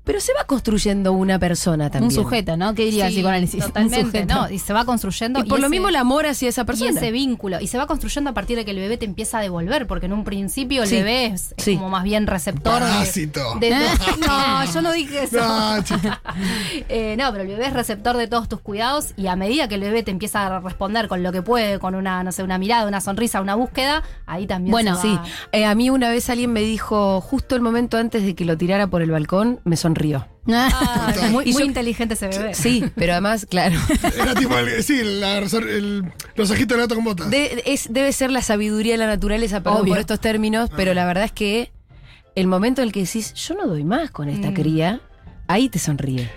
Pero 0.03 0.19
se 0.19 0.33
va 0.33 0.45
construyendo 0.45 1.13
una 1.13 1.37
persona 1.37 1.91
también. 1.91 2.05
Un 2.17 2.23
sujeto, 2.23 2.57
¿no? 2.57 2.73
¿Qué 2.73 2.85
diría 2.85 3.05
el 3.05 3.11
Sí, 3.11 3.17
psicoanálisis? 3.17 3.63
Totalmente, 3.65 3.99
Un 3.99 4.05
sujeto. 4.07 4.33
¿no? 4.33 4.49
Y 4.49 4.57
se 4.57 4.73
va 4.73 4.83
construyendo. 4.85 5.39
Y 5.39 5.43
por 5.43 5.59
lo 5.59 5.65
ese- 5.67 5.69
mismo 5.69 5.89
el 5.89 5.95
amor 5.95 6.25
hacia 6.25 6.49
esa 6.49 6.63
Y 6.63 6.65
persona. 6.65 6.89
ese 6.91 7.11
vínculo. 7.11 7.59
Y 7.61 7.67
se 7.67 7.77
va 7.77 7.85
construyendo 7.85 8.31
a 8.31 8.33
partir 8.33 8.57
de 8.57 8.65
que 8.65 8.71
el 8.71 8.77
bebé 8.77 8.97
te 8.97 9.05
empieza 9.05 9.37
a 9.37 9.41
devolver, 9.41 9.85
porque 9.85 10.07
en 10.07 10.13
un 10.13 10.23
principio 10.23 10.83
el 10.83 10.89
Sí, 10.89 10.95
bebé 10.95 11.27
es, 11.27 11.53
es 11.55 11.63
sí. 11.63 11.75
como 11.75 11.89
más 11.89 12.03
bien 12.03 12.25
receptor 12.25 12.81
de- 12.81 12.89
Parásito. 12.89 13.55
de, 13.59 13.69
No, 14.27 14.65
yo 14.73 14.81
no 14.81 14.91
dije 14.91 15.23
eso. 15.23 15.37
No, 15.37 15.83
chica. 15.83 16.19
Eh, 16.89 17.15
no, 17.17 17.31
pero 17.31 17.43
el 17.43 17.47
bebé 17.49 17.67
es 17.67 17.73
receptor 17.73 18.17
de 18.17 18.27
todos 18.27 18.49
tus 18.49 18.59
cuidados 18.59 19.13
y 19.17 19.27
a 19.27 19.35
medida 19.35 19.67
que 19.67 19.75
el 19.75 19.81
bebé 19.81 20.03
te 20.03 20.11
empieza 20.11 20.45
a 20.47 20.59
responder 20.59 21.07
con 21.07 21.21
lo 21.23 21.31
que 21.31 21.41
puede, 21.41 21.79
con 21.79 21.95
una, 21.95 22.23
no 22.23 22.31
sé, 22.31 22.43
una 22.43 22.57
mirada, 22.57 22.87
una 22.87 23.01
sonrisa, 23.01 23.39
una 23.41 23.55
búsqueda, 23.55 24.03
ahí 24.25 24.47
también 24.47 24.71
Bueno, 24.71 24.95
se 24.95 25.01
Sí, 25.03 25.13
va- 25.15 25.23
Eh, 25.51 25.65
a 25.65 25.75
mí 25.75 25.89
una 25.89 26.09
vez 26.09 26.29
alguien 26.29 26.51
me 26.53 26.61
dijo, 26.61 27.21
justo 27.21 27.55
el 27.55 27.61
momento 27.61 27.97
antes 27.97 28.23
de 28.23 28.35
que 28.35 28.45
lo 28.45 28.57
tirara 28.57 28.87
por 28.87 29.01
el 29.01 29.11
balcón, 29.11 29.59
me 29.63 29.77
sonrió. 29.95 30.27
Ah, 30.51 31.13
muy, 31.29 31.43
Y 31.49 31.53
muy 31.53 31.61
yo- 31.63 31.67
inteligente 31.67 32.13
ese 32.15 32.27
bebé. 32.27 32.53
Sí, 32.55 32.83
pero 32.95 33.11
además, 33.13 33.45
claro, 33.49 33.79
Era 34.17 34.33
tipo, 34.33 34.57
el, 34.57 34.83
sí, 34.83 35.01
la- 35.03 35.37
el- 35.37 36.03
los 36.35 36.49
ojitos 36.51 36.77
de 36.77 36.83
gato 36.83 36.95
con 36.95 37.03
botas. 37.03 37.29
de- 37.29 37.61
es, 37.65 37.91
debe 37.91 38.11
ser 38.13 38.31
la 38.31 38.41
sabiduría 38.41 38.93
de 38.93 38.97
la 38.97 39.07
naturaleza, 39.07 39.61
perdón 39.61 39.81
Obvio. 39.81 39.91
por 39.93 39.99
estos 39.99 40.19
términos, 40.19 40.69
pero 40.75 40.93
la 40.93 41.05
verdad 41.05 41.25
es 41.25 41.31
que 41.31 41.71
el 42.35 42.47
momento 42.47 42.81
en 42.81 42.87
el 42.87 42.93
que 42.93 43.01
decís, 43.01 43.33
yo 43.33 43.55
no 43.55 43.67
doy 43.67 43.83
más 43.83 44.09
con 44.11 44.29
esta 44.29 44.49
Mm. 44.51 44.53
cría, 44.53 45.01
ahí 45.47 45.69
te 45.69 45.77
sonríe. 45.79 46.29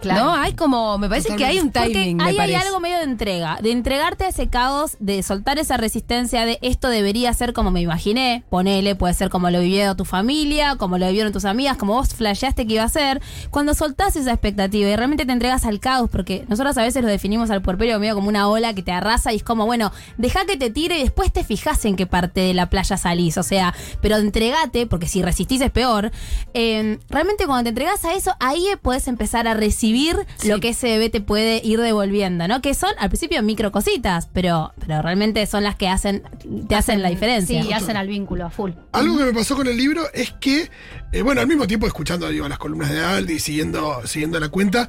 Claro. 0.00 0.24
No, 0.24 0.34
hay 0.34 0.54
como, 0.54 0.98
me 0.98 1.08
parece 1.08 1.34
que 1.36 1.44
hay 1.44 1.58
un 1.58 1.70
Porque 1.70 1.92
timing, 1.92 2.16
me 2.18 2.24
hay 2.24 2.54
algo 2.54 2.80
medio 2.80 2.98
de 2.98 3.04
entrega, 3.04 3.58
de 3.62 3.72
entregarte 3.72 4.24
a 4.24 4.28
ese 4.28 4.48
caos, 4.48 4.96
de 5.00 5.22
soltar 5.22 5.58
esa 5.58 5.76
resistencia 5.76 6.44
de 6.44 6.58
esto 6.62 6.88
debería 6.88 7.32
ser 7.32 7.52
como 7.52 7.70
me 7.70 7.80
imaginé, 7.80 8.44
ponele, 8.50 8.94
puede 8.96 9.14
ser 9.14 9.30
como 9.30 9.50
lo 9.50 9.60
vivió 9.60 9.94
tu 9.96 10.04
familia, 10.04 10.76
como 10.76 10.98
lo 10.98 11.06
vivieron 11.06 11.32
tus 11.32 11.44
amigas, 11.44 11.76
como 11.76 11.94
vos 11.94 12.14
flasheaste 12.14 12.66
que 12.66 12.74
iba 12.74 12.84
a 12.84 12.88
ser. 12.88 13.22
Cuando 13.50 13.74
soltás 13.74 14.16
esa 14.16 14.32
expectativa 14.32 14.88
y 14.88 14.96
realmente 14.96 15.24
te 15.24 15.32
entregas 15.32 15.64
al 15.64 15.80
caos, 15.80 16.10
porque 16.10 16.44
nosotros 16.48 16.76
a 16.76 16.82
veces 16.82 17.02
lo 17.02 17.08
definimos 17.08 17.50
al 17.50 17.62
puerperio 17.62 17.98
medio 17.98 18.14
como 18.14 18.28
una 18.28 18.48
ola 18.48 18.74
que 18.74 18.82
te 18.82 18.92
arrasa 18.92 19.32
y 19.32 19.36
es 19.36 19.42
como, 19.42 19.66
bueno, 19.66 19.92
deja 20.18 20.44
que 20.44 20.56
te 20.56 20.70
tire 20.70 20.98
y 20.98 21.02
después 21.02 21.32
te 21.32 21.44
fijas 21.44 21.84
en 21.84 21.96
qué 21.96 22.06
parte 22.06 22.40
de 22.40 22.54
la 22.54 22.68
playa 22.68 22.96
salís, 22.96 23.38
o 23.38 23.42
sea, 23.42 23.74
pero 24.00 24.16
entregate, 24.16 24.86
porque 24.86 25.08
si 25.08 25.22
resistís 25.22 25.60
es 25.60 25.70
peor. 25.70 26.10
Eh, 26.52 26.98
realmente 27.08 27.46
cuando 27.46 27.64
te 27.64 27.68
entregas 27.70 28.04
a 28.04 28.14
eso, 28.14 28.34
ahí 28.40 28.66
puedes 28.82 29.08
empezar 29.08 29.48
a 29.48 29.54
recibir 29.84 30.16
lo 30.44 30.60
que 30.60 30.70
ese 30.70 30.86
bebé 30.86 31.10
te 31.10 31.20
puede 31.20 31.60
ir 31.64 31.80
devolviendo, 31.80 32.48
¿no? 32.48 32.62
Que 32.62 32.74
son 32.74 32.90
al 32.98 33.08
principio 33.08 33.42
micro 33.42 33.70
cositas, 33.70 34.28
pero, 34.32 34.72
pero 34.80 35.02
realmente 35.02 35.44
son 35.46 35.62
las 35.62 35.76
que 35.76 35.88
hacen, 35.88 36.22
te 36.68 36.74
hacen 36.74 37.02
la 37.02 37.10
diferencia. 37.10 37.62
Sí, 37.62 37.68
y 37.68 37.72
hacen 37.72 37.96
al 37.96 38.08
vínculo 38.08 38.46
a 38.46 38.50
full. 38.50 38.72
Algo 38.92 39.18
que 39.18 39.24
me 39.24 39.32
pasó 39.32 39.56
con 39.56 39.66
el 39.66 39.76
libro 39.76 40.02
es 40.14 40.32
que, 40.32 40.70
eh, 41.12 41.22
bueno, 41.22 41.40
al 41.40 41.46
mismo 41.46 41.66
tiempo 41.66 41.86
escuchando 41.86 42.28
digo, 42.28 42.48
las 42.48 42.58
columnas 42.58 42.90
de 42.90 43.04
Aldi 43.04 43.34
y 43.34 43.40
siguiendo, 43.40 44.06
siguiendo 44.06 44.40
la 44.40 44.48
cuenta, 44.48 44.88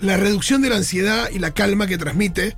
la 0.00 0.16
reducción 0.16 0.60
de 0.62 0.68
la 0.70 0.76
ansiedad 0.76 1.30
y 1.32 1.38
la 1.38 1.52
calma 1.52 1.86
que 1.86 1.96
transmite 1.96 2.56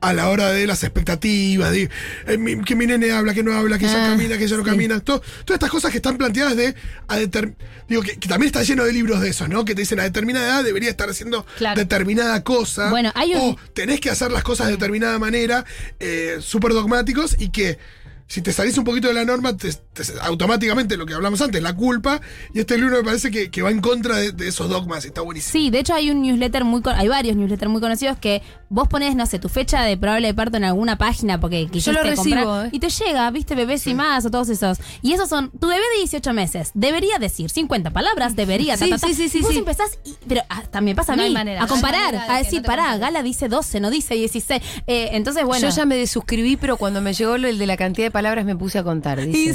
a 0.00 0.12
la 0.12 0.28
hora 0.28 0.50
de 0.50 0.66
las 0.66 0.82
expectativas, 0.84 1.70
de 1.72 1.88
eh, 2.26 2.38
mi- 2.38 2.62
que 2.62 2.74
mi 2.76 2.86
nene 2.86 3.10
habla, 3.12 3.34
que 3.34 3.42
no 3.42 3.52
habla, 3.52 3.78
que 3.78 3.86
ella 3.86 4.04
Ah, 4.06 4.08
camina, 4.10 4.36
que 4.38 4.44
ella 4.44 4.56
no 4.56 4.62
camina, 4.62 5.00
todo- 5.00 5.20
todas 5.44 5.56
estas 5.56 5.70
cosas 5.70 5.90
que 5.90 5.98
están 5.98 6.16
planteadas 6.18 6.56
de 6.56 6.74
a 7.08 7.18
deter- 7.18 7.54
digo 7.88 8.02
que, 8.02 8.16
que 8.18 8.28
también 8.28 8.46
está 8.48 8.62
lleno 8.62 8.84
de 8.84 8.92
libros 8.92 9.20
de 9.20 9.28
esos, 9.30 9.48
¿no? 9.48 9.64
Que 9.64 9.74
te 9.74 9.82
dicen 9.82 10.00
a 10.00 10.04
determinada 10.04 10.46
edad 10.46 10.64
debería 10.64 10.90
estar 10.90 11.08
haciendo 11.08 11.46
Claro. 11.58 11.78
determinada 11.78 12.42
cosa. 12.44 12.90
Bueno, 12.90 13.12
hay 13.14 13.34
un- 13.34 13.40
O 13.52 13.56
tenés 13.74 14.00
que 14.00 14.10
hacer 14.10 14.30
las 14.32 14.42
cosas 14.42 14.66
de 14.66 14.72
determinada 14.72 15.18
manera, 15.18 15.64
eh, 16.00 16.36
súper 16.40 16.72
dogmáticos, 16.72 17.36
y 17.38 17.48
que 17.50 17.78
si 18.28 18.42
te 18.42 18.52
salís 18.52 18.76
un 18.76 18.84
poquito 18.84 19.06
de 19.08 19.14
la 19.14 19.24
norma, 19.24 19.56
te- 19.56 19.70
automáticamente 20.22 20.96
lo 20.96 21.06
que 21.06 21.14
hablamos 21.14 21.40
antes, 21.40 21.62
la 21.62 21.74
culpa. 21.74 22.20
Y 22.54 22.60
este 22.60 22.76
libro 22.78 22.96
me 22.98 23.04
parece 23.04 23.30
que, 23.30 23.50
que 23.50 23.62
va 23.62 23.70
en 23.70 23.80
contra 23.80 24.16
de, 24.16 24.32
de 24.32 24.48
esos 24.48 24.68
dogmas, 24.68 25.04
y 25.04 25.08
está 25.08 25.20
buenísimo. 25.22 25.52
Sí, 25.52 25.70
de 25.70 25.78
hecho 25.80 25.94
hay 25.94 26.10
un 26.10 26.22
newsletter 26.22 26.64
muy 26.64 26.82
hay 26.84 27.08
varios 27.08 27.36
newsletters 27.36 27.70
muy 27.70 27.80
conocidos 27.80 28.18
que 28.18 28.42
vos 28.68 28.88
pones, 28.88 29.14
no 29.16 29.26
sé, 29.26 29.38
tu 29.38 29.48
fecha 29.48 29.82
de 29.82 29.96
probable 29.96 30.32
parto 30.34 30.56
en 30.56 30.64
alguna 30.64 30.98
página 30.98 31.40
porque 31.40 31.66
quisiste 31.66 31.92
lo 31.92 32.02
recibo, 32.02 32.36
comprar 32.36 32.66
¿eh? 32.66 32.70
y 32.72 32.78
te 32.80 32.88
llega, 32.90 33.30
viste, 33.30 33.54
bebés 33.54 33.86
y 33.86 33.94
más 33.94 34.24
o 34.26 34.30
todos 34.30 34.48
esos. 34.48 34.78
Y 35.02 35.12
esos 35.12 35.28
son 35.28 35.50
tu 35.50 35.68
bebé 35.68 35.80
de 35.94 36.00
18 36.00 36.32
meses, 36.32 36.70
debería 36.74 37.18
decir 37.18 37.50
50 37.50 37.90
palabras, 37.90 38.36
debería, 38.36 38.76
ta, 38.76 38.84
Sí, 38.84 38.90
ta, 38.90 38.98
ta. 38.98 39.06
sí, 39.06 39.14
sí, 39.14 39.28
sí, 39.28 39.38
Y 39.38 39.42
vos 39.42 39.52
sí. 39.52 39.58
empezás 39.58 39.98
y- 40.04 40.14
pero 40.28 40.42
ah, 40.48 40.62
también 40.70 40.96
pasa 40.96 41.12
a 41.12 41.16
No 41.16 41.22
mí, 41.22 41.28
hay 41.28 41.34
manera, 41.34 41.60
a 41.62 41.66
no 41.66 41.66
hay 41.66 41.70
comparar, 41.80 42.04
manera 42.14 42.26
de 42.26 42.32
a 42.34 42.38
decir, 42.42 42.62
no 42.62 42.66
pará. 42.66 42.96
Gala 42.98 43.22
dice 43.22 43.48
12, 43.48 43.80
no 43.80 43.90
dice 43.90 44.14
16. 44.14 44.62
Eh, 44.86 45.08
entonces, 45.12 45.44
bueno. 45.44 45.68
Yo 45.68 45.74
ya 45.74 45.84
me 45.86 45.96
desuscribí, 45.96 46.56
pero 46.56 46.76
cuando 46.76 47.00
me 47.00 47.12
llegó 47.14 47.38
lo- 47.38 47.48
el 47.48 47.58
de 47.58 47.66
la 47.66 47.76
cantidad 47.76 48.06
de 48.06 48.10
palabras 48.10 48.44
me 48.44 48.56
puse 48.56 48.78
a 48.78 48.84
contar. 48.84 49.20
Y 49.20 49.54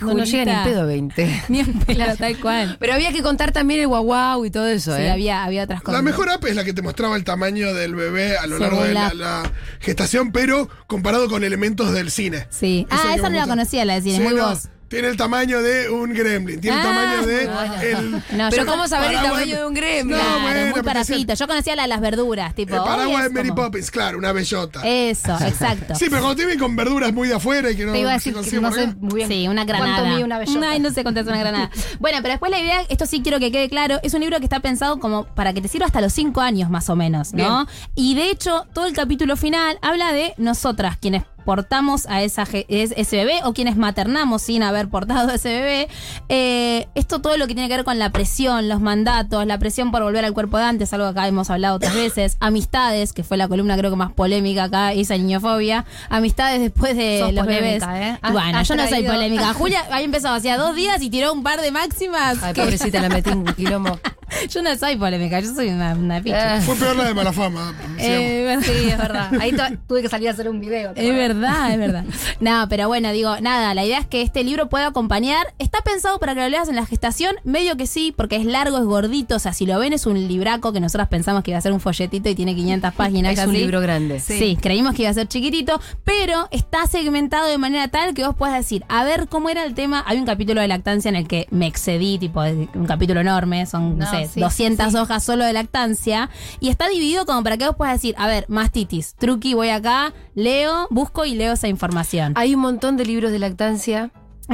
No, 0.00 0.14
no 0.14 0.24
llega 0.24 0.44
ni 0.44 0.50
en 0.52 0.64
pedo 0.64 0.80
a 0.82 0.84
20. 0.84 1.42
Ni 1.48 1.60
en 1.60 1.72
pedo, 1.80 2.16
tal 2.16 2.38
cual. 2.38 2.76
Pero 2.80 2.94
había 2.94 3.12
que 3.12 3.22
contar 3.22 3.52
también 3.52 3.80
el 3.80 3.88
guau 3.88 4.02
guau 4.04 4.44
y 4.44 4.50
todo 4.50 4.66
eso, 4.66 4.94
Sí, 4.96 5.02
¿eh? 5.02 5.10
había, 5.10 5.44
había 5.44 5.64
otras 5.64 5.82
cosas. 5.82 5.98
La 5.98 6.02
mejor 6.02 6.28
app 6.30 6.44
es 6.44 6.54
la 6.56 6.64
que 6.64 6.72
te 6.72 6.82
mostraba 6.82 7.16
el 7.16 7.24
tamaño 7.24 7.74
del 7.74 7.94
bebé 7.94 8.36
a 8.36 8.46
lo 8.46 8.58
largo 8.58 8.82
de 8.84 8.94
la, 8.94 9.42
gestación, 9.80 10.32
pero 10.32 10.68
comparado 10.86 11.28
con 11.28 11.44
elementos 11.44 11.92
del 11.92 12.10
cine. 12.10 12.46
Sí. 12.50 12.86
Eso 12.90 13.00
Ah, 13.08 13.14
esa 13.14 13.28
no 13.28 13.38
la 13.38 13.46
conocía, 13.46 13.84
la 13.84 13.94
de 13.94 14.02
cine, 14.02 14.16
Sí, 14.18 14.22
muy 14.22 14.34
no, 14.34 14.48
vos. 14.48 14.68
Tiene 14.88 15.08
el 15.08 15.16
tamaño 15.18 15.60
de 15.62 15.90
un 15.90 16.14
gremlin, 16.14 16.60
tiene 16.62 16.80
el 16.80 16.86
Ah, 16.86 16.88
tamaño 16.88 17.26
de 17.26 17.46
bueno. 17.46 17.74
el, 17.82 18.10
No, 18.38 18.48
Pero 18.50 18.64
yo 18.64 18.66
¿cómo 18.66 18.88
saber 18.88 19.10
el 19.12 19.20
tamaño 19.22 19.56
de 19.58 19.66
un 19.66 19.74
gremlin? 19.74 20.16
No, 20.16 20.22
Claro, 20.22 20.40
bueno, 20.40 20.60
muy 20.62 20.72
pero 20.72 20.84
para 20.84 21.00
decía- 21.00 21.16
pito. 21.16 21.34
Yo 21.34 21.46
conocía 21.46 21.76
la 21.76 21.82
de 21.82 21.88
las 21.88 22.00
verduras, 22.00 22.54
tipo. 22.54 22.72
el 22.74 22.80
hoy 22.80 22.86
paraguas 22.86 23.22
es 23.24 23.28
de 23.28 23.34
Mary 23.34 23.48
como- 23.50 23.62
Poppins, 23.64 23.90
claro, 23.90 24.16
una 24.18 24.32
bellota. 24.32 24.80
Eso, 24.84 25.36
exacto. 25.46 25.94
Sí, 25.94 26.06
pero 26.08 26.22
cuando 26.22 26.36
te 26.36 26.46
vienen 26.46 26.58
con 26.58 26.74
verduras 26.74 27.12
muy 27.12 27.28
de 27.28 27.34
afuera 27.34 27.70
y 27.70 27.76
que 27.76 27.84
no 27.84 27.92
Te 27.92 28.00
iba 28.00 28.10
a 28.14 28.18
se 28.18 28.30
decir 28.30 28.32
que 28.32 28.36
consiguen 28.38 28.62
no 28.62 28.68
por 28.70 28.78
sé 28.78 28.84
acá. 28.84 28.96
muy 28.98 29.14
bien. 29.14 29.28
Sí, 29.28 29.48
una 29.48 29.64
granada. 29.64 29.94
¿Cuánto 29.96 30.14
mide 30.14 30.24
una 30.24 30.38
bellota? 30.38 30.70
Ay, 30.70 30.80
no 30.80 30.90
sé 30.90 31.02
cuánto 31.02 31.20
es 31.20 31.26
una 31.26 31.38
granada. 31.38 31.70
bueno, 32.00 32.18
pero 32.22 32.30
después 32.32 32.50
la 32.50 32.58
idea, 32.60 32.80
esto 32.88 33.04
sí 33.04 33.20
quiero 33.22 33.38
que 33.40 33.52
quede 33.52 33.68
claro, 33.68 34.00
es 34.02 34.14
un 34.14 34.20
libro 34.20 34.38
que 34.38 34.44
está 34.44 34.60
pensado 34.60 34.98
como 35.00 35.26
para 35.34 35.52
que 35.52 35.60
te 35.60 35.68
sirva 35.68 35.84
hasta 35.86 36.00
los 36.00 36.14
cinco 36.14 36.40
años 36.40 36.70
más 36.70 36.88
o 36.88 36.96
menos, 36.96 37.34
¿no? 37.34 37.66
Y 37.94 38.14
de 38.14 38.30
hecho, 38.30 38.66
todo 38.72 38.86
el 38.86 38.94
capítulo 38.94 39.36
final 39.36 39.78
habla 39.82 40.12
de 40.14 40.32
nosotras, 40.38 40.96
quienes 40.98 41.24
portamos 41.58 42.04
a 42.10 42.20
esa, 42.22 42.44
ese 42.68 43.16
bebé 43.16 43.40
o 43.42 43.54
quienes 43.54 43.74
maternamos 43.78 44.42
sin 44.42 44.62
haber 44.62 44.88
portado 44.90 45.30
a 45.30 45.36
ese 45.36 45.48
bebé. 45.48 45.88
Eh, 46.28 46.86
esto 46.94 47.22
todo 47.22 47.38
lo 47.38 47.46
que 47.46 47.54
tiene 47.54 47.70
que 47.70 47.76
ver 47.76 47.86
con 47.86 47.98
la 47.98 48.10
presión, 48.10 48.68
los 48.68 48.82
mandatos, 48.82 49.46
la 49.46 49.58
presión 49.58 49.90
por 49.90 50.02
volver 50.02 50.26
al 50.26 50.34
cuerpo 50.34 50.58
de 50.58 50.64
antes, 50.64 50.92
algo 50.92 51.06
que 51.06 51.12
acá 51.12 51.26
hemos 51.26 51.48
hablado 51.48 51.76
otras 51.76 51.94
veces, 52.04 52.36
amistades, 52.40 53.14
que 53.14 53.24
fue 53.24 53.38
la 53.38 53.48
columna 53.48 53.78
creo 53.78 53.88
que 53.90 53.96
más 53.96 54.12
polémica 54.12 54.64
acá, 54.64 54.92
esa 54.92 55.16
niñofobia, 55.16 55.86
amistades 56.10 56.60
después 56.60 56.94
de 56.94 57.20
Sos 57.20 57.32
los 57.32 57.46
bebés. 57.46 57.82
¿eh? 57.82 58.18
Has- 58.20 58.32
Bueno, 58.32 58.58
has 58.58 58.68
yo 58.68 58.74
no 58.76 58.86
soy 58.86 59.04
polémica. 59.04 59.54
Julia 59.54 59.80
había 59.90 60.04
empezado 60.04 60.34
hacía 60.34 60.58
dos 60.58 60.74
días 60.76 61.00
y 61.00 61.08
tiró 61.08 61.32
un 61.32 61.42
par 61.42 61.62
de 61.62 61.70
máximas. 61.70 62.42
Ay, 62.42 62.52
que- 62.52 62.60
pobrecita, 62.60 63.00
la 63.00 63.08
metí 63.08 63.30
en 63.30 63.38
un 63.38 63.54
quilombo. 63.54 63.98
yo 64.50 64.60
no 64.60 64.76
soy 64.76 64.96
polémica, 64.96 65.40
yo 65.40 65.54
soy 65.54 65.68
una, 65.68 65.94
una 65.94 66.20
picha. 66.20 66.56
Ah. 66.56 66.60
Fue 66.60 66.74
peor 66.76 66.94
la 66.94 67.04
de 67.04 67.14
mala 67.14 67.32
fama. 67.32 67.74
Eh, 67.98 68.58
Sí, 68.62 68.90
es 68.90 68.98
verdad. 68.98 69.30
Ahí 69.40 69.52
tu- 69.52 69.76
tuve 69.86 70.02
que 70.02 70.08
salir 70.10 70.28
a 70.28 70.32
hacer 70.32 70.46
un 70.50 70.60
video. 70.60 70.92
¿te 70.92 71.00
Es 71.00 71.10
acuerdas? 71.10 71.37
Verdad, 71.40 71.72
es 71.72 71.78
verdad. 71.78 72.04
No, 72.40 72.66
pero 72.68 72.86
bueno, 72.88 73.10
digo, 73.12 73.40
nada, 73.40 73.74
la 73.74 73.84
idea 73.84 73.98
es 73.98 74.06
que 74.06 74.22
este 74.22 74.44
libro 74.44 74.68
pueda 74.68 74.86
acompañar. 74.88 75.54
Está 75.58 75.80
pensado 75.80 76.18
para 76.20 76.34
que 76.34 76.40
lo 76.40 76.48
leas 76.48 76.68
en 76.68 76.76
la 76.76 76.86
gestación, 76.86 77.36
medio 77.44 77.76
que 77.76 77.86
sí, 77.86 78.14
porque 78.16 78.36
es 78.36 78.44
largo, 78.44 78.78
es 78.78 78.84
gordito. 78.84 79.36
O 79.36 79.38
sea, 79.38 79.52
si 79.52 79.66
lo 79.66 79.78
ven, 79.78 79.92
es 79.92 80.06
un 80.06 80.28
libraco 80.28 80.72
que 80.72 80.80
nosotros 80.80 81.08
pensamos 81.08 81.42
que 81.42 81.50
iba 81.50 81.58
a 81.58 81.60
ser 81.60 81.72
un 81.72 81.80
folletito 81.80 82.28
y 82.28 82.34
tiene 82.34 82.54
500 82.54 82.94
páginas. 82.94 83.32
Es 83.38 83.46
un 83.46 83.52
libro 83.52 83.80
grande. 83.80 84.20
Sí. 84.20 84.56
creímos 84.60 84.94
que 84.94 85.02
iba 85.02 85.10
a 85.10 85.14
ser 85.14 85.28
chiquitito, 85.28 85.80
pero 86.04 86.48
está 86.50 86.86
segmentado 86.86 87.46
de 87.46 87.58
manera 87.58 87.88
tal 87.88 88.14
que 88.14 88.26
vos 88.26 88.34
puedas 88.34 88.56
decir, 88.56 88.84
a 88.88 89.04
ver 89.04 89.28
cómo 89.28 89.48
era 89.48 89.64
el 89.64 89.74
tema. 89.74 90.02
Hay 90.06 90.18
un 90.18 90.26
capítulo 90.26 90.60
de 90.60 90.68
lactancia 90.68 91.08
en 91.08 91.16
el 91.16 91.28
que 91.28 91.46
me 91.50 91.66
excedí, 91.66 92.18
tipo, 92.18 92.40
un 92.40 92.86
capítulo 92.86 93.20
enorme, 93.20 93.66
son, 93.66 93.98
no, 93.98 94.04
No, 94.04 94.10
sé, 94.10 94.28
sí, 94.28 94.40
200 94.40 94.90
sí. 94.92 94.98
hojas 94.98 95.22
solo 95.22 95.44
de 95.44 95.52
lactancia, 95.52 96.30
y 96.60 96.68
está 96.68 96.88
dividido 96.88 97.26
como 97.26 97.42
para 97.42 97.56
que 97.56 97.66
vos 97.66 97.76
puedas 97.76 97.94
decir, 97.94 98.14
a 98.18 98.26
ver, 98.26 98.44
mastitis, 98.48 99.14
truqui, 99.14 99.54
voy 99.54 99.68
acá, 99.70 100.12
leo, 100.34 100.86
busco 100.90 101.24
y 101.24 101.27
leo 101.34 101.52
esa 101.52 101.68
información. 101.68 102.32
Hay 102.36 102.54
un 102.54 102.60
montón 102.60 102.96
de 102.96 103.04
libros 103.06 103.30
de 103.32 103.38
lactancia, 103.38 104.10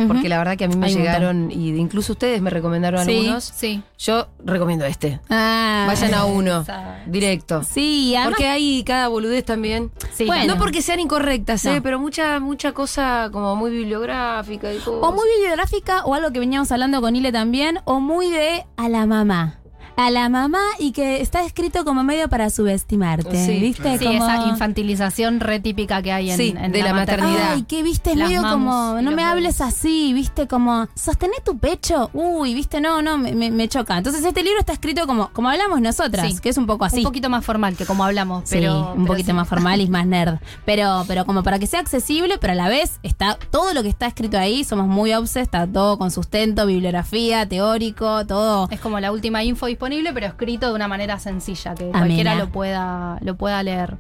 porque 0.09 0.29
la 0.29 0.39
verdad 0.39 0.57
que 0.57 0.65
a 0.65 0.69
mí 0.69 0.75
me 0.75 0.87
Hay 0.87 0.95
llegaron, 0.97 1.53
y 1.53 1.69
incluso 1.77 2.15
ustedes 2.15 2.43
me 2.43 2.51
recomendaron 2.51 3.05
Sí. 3.07 3.17
algunos. 3.19 3.45
Sí. 3.45 3.83
Yo 3.97 4.27
recomiendo 4.45 4.85
este. 4.85 5.21
Ah, 5.31 5.85
Vayan 5.87 6.15
a 6.15 6.25
uno, 6.25 6.63
Esa- 6.63 6.99
directo. 7.07 7.63
Sí, 7.63 8.15
además, 8.17 8.31
Porque 8.33 8.49
hay 8.49 8.83
cada 8.83 9.07
boludez 9.07 9.45
también. 9.45 9.93
Sí, 10.13 10.25
Bueno. 10.27 10.55
No 10.55 10.59
porque 10.61 10.83
sean 10.83 10.99
incorrectas, 10.99 11.65
¿eh? 11.67 11.81
Pero 11.81 12.01
mucha 12.01 12.41
mucha 12.41 12.73
cosa 12.73 13.29
como 13.33 13.55
muy 13.55 13.71
bibliográfica 13.71 14.73
y 14.73 14.79
cosas. 14.79 15.01
o 15.01 15.13
muy 15.13 15.29
bibliográfica, 15.37 16.05
o 16.05 16.15
algo 16.15 16.33
que 16.33 16.41
veníamos 16.41 16.73
hablando 16.73 17.01
con 17.01 17.15
Ile 17.15 17.31
también, 17.31 17.79
o 17.85 18.01
muy 18.01 18.31
de 18.31 18.65
a 18.77 18.89
la 18.89 19.07
mamá. 19.07 19.61
A 19.97 20.11
la 20.11 20.29
mamá 20.29 20.61
y 20.81 20.91
que 20.93 21.21
está 21.21 21.45
escrito 21.45 21.85
como 21.85 22.03
medio 22.03 22.29
para 22.29 22.51
subestimarte, 22.51 23.47
Sí. 23.47 23.61
¿viste? 23.61 23.97
Sí, 23.99 24.05
como... 24.07 24.25
esa 24.29 24.47
infantilización 24.49 25.39
re 25.41 25.61
típica 25.61 26.03
que 26.03 26.13
hay 26.13 26.31
en, 26.33 26.37
Sí, 26.37 26.55
en 26.59 26.73
de 26.73 26.83
la 26.83 26.93
maternidad. 26.93 27.53
Ay, 27.55 27.63
que 27.63 27.83
viste, 27.85 28.11
es 28.11 28.17
Las 28.17 28.29
medio 28.29 28.43
como, 28.43 29.01
no 29.01 29.11
me 29.13 29.23
hables 29.23 29.61
así, 29.61 30.13
viste, 30.13 30.49
como, 30.49 30.89
sostené 30.97 31.35
tu 31.45 31.59
pecho, 31.59 32.11
uy, 32.13 32.55
viste, 32.55 32.81
no, 32.81 33.03
no, 33.03 33.19
me, 33.19 33.35
me- 33.35 33.53
me 33.53 33.69
choca. 33.69 33.97
Entonces 33.97 34.25
este 34.25 34.43
libro 34.43 34.59
está 34.59 34.73
escrito 34.73 35.07
como, 35.07 35.29
como 35.33 35.49
hablamos 35.49 35.81
nosotras, 35.81 36.27
Sí. 36.29 36.39
que 36.41 36.49
es 36.49 36.57
un 36.59 36.67
poco 36.67 36.85
así. 36.85 36.99
Un 36.99 37.05
poquito 37.05 37.31
más 37.31 37.45
formal 37.45 37.77
que 37.77 37.87
como 37.87 38.05
hablamos, 38.05 38.43
Sí, 38.49 38.57
pero 38.57 38.89
un 38.95 38.95
pero 38.95 39.07
poquito 39.07 39.33
más 39.33 39.49
formal 39.49 39.81
y 39.81 39.89
más 39.89 40.07
nerd. 40.07 40.39
Pero, 40.65 41.05
pero 41.07 41.25
como 41.25 41.45
para 41.45 41.61
que 41.61 41.69
sea 41.69 41.79
accesible, 41.81 42.39
pero 42.39 42.55
a 42.55 42.57
la 42.57 42.69
vez 42.69 42.99
está 43.05 43.39
todo 43.51 43.73
lo 43.75 43.83
que 43.85 43.91
está 43.91 44.07
escrito 44.09 44.39
ahí, 44.39 44.65
somos 44.65 44.89
muy 44.89 45.15
obses, 45.15 45.43
está 45.43 45.67
todo 45.69 45.99
con 45.99 46.11
sustento, 46.11 46.67
bibliografía, 46.67 47.49
teórico, 47.49 48.27
todo. 48.27 48.69
Es 48.73 48.81
como 48.81 48.99
la 48.99 49.13
última 49.13 49.45
info 49.45 49.67
disponible, 49.67 49.84
pero 50.15 50.27
escrito 50.27 50.69
de 50.69 50.75
una 50.75 50.89
manera 50.89 51.19
sencilla, 51.19 51.75
que 51.75 51.87
cualquiera 51.91 52.33
Amena. 52.33 52.45
lo 52.47 52.51
pueda, 52.53 53.19
lo 53.21 53.37
pueda 53.37 53.63
leer. 53.63 53.97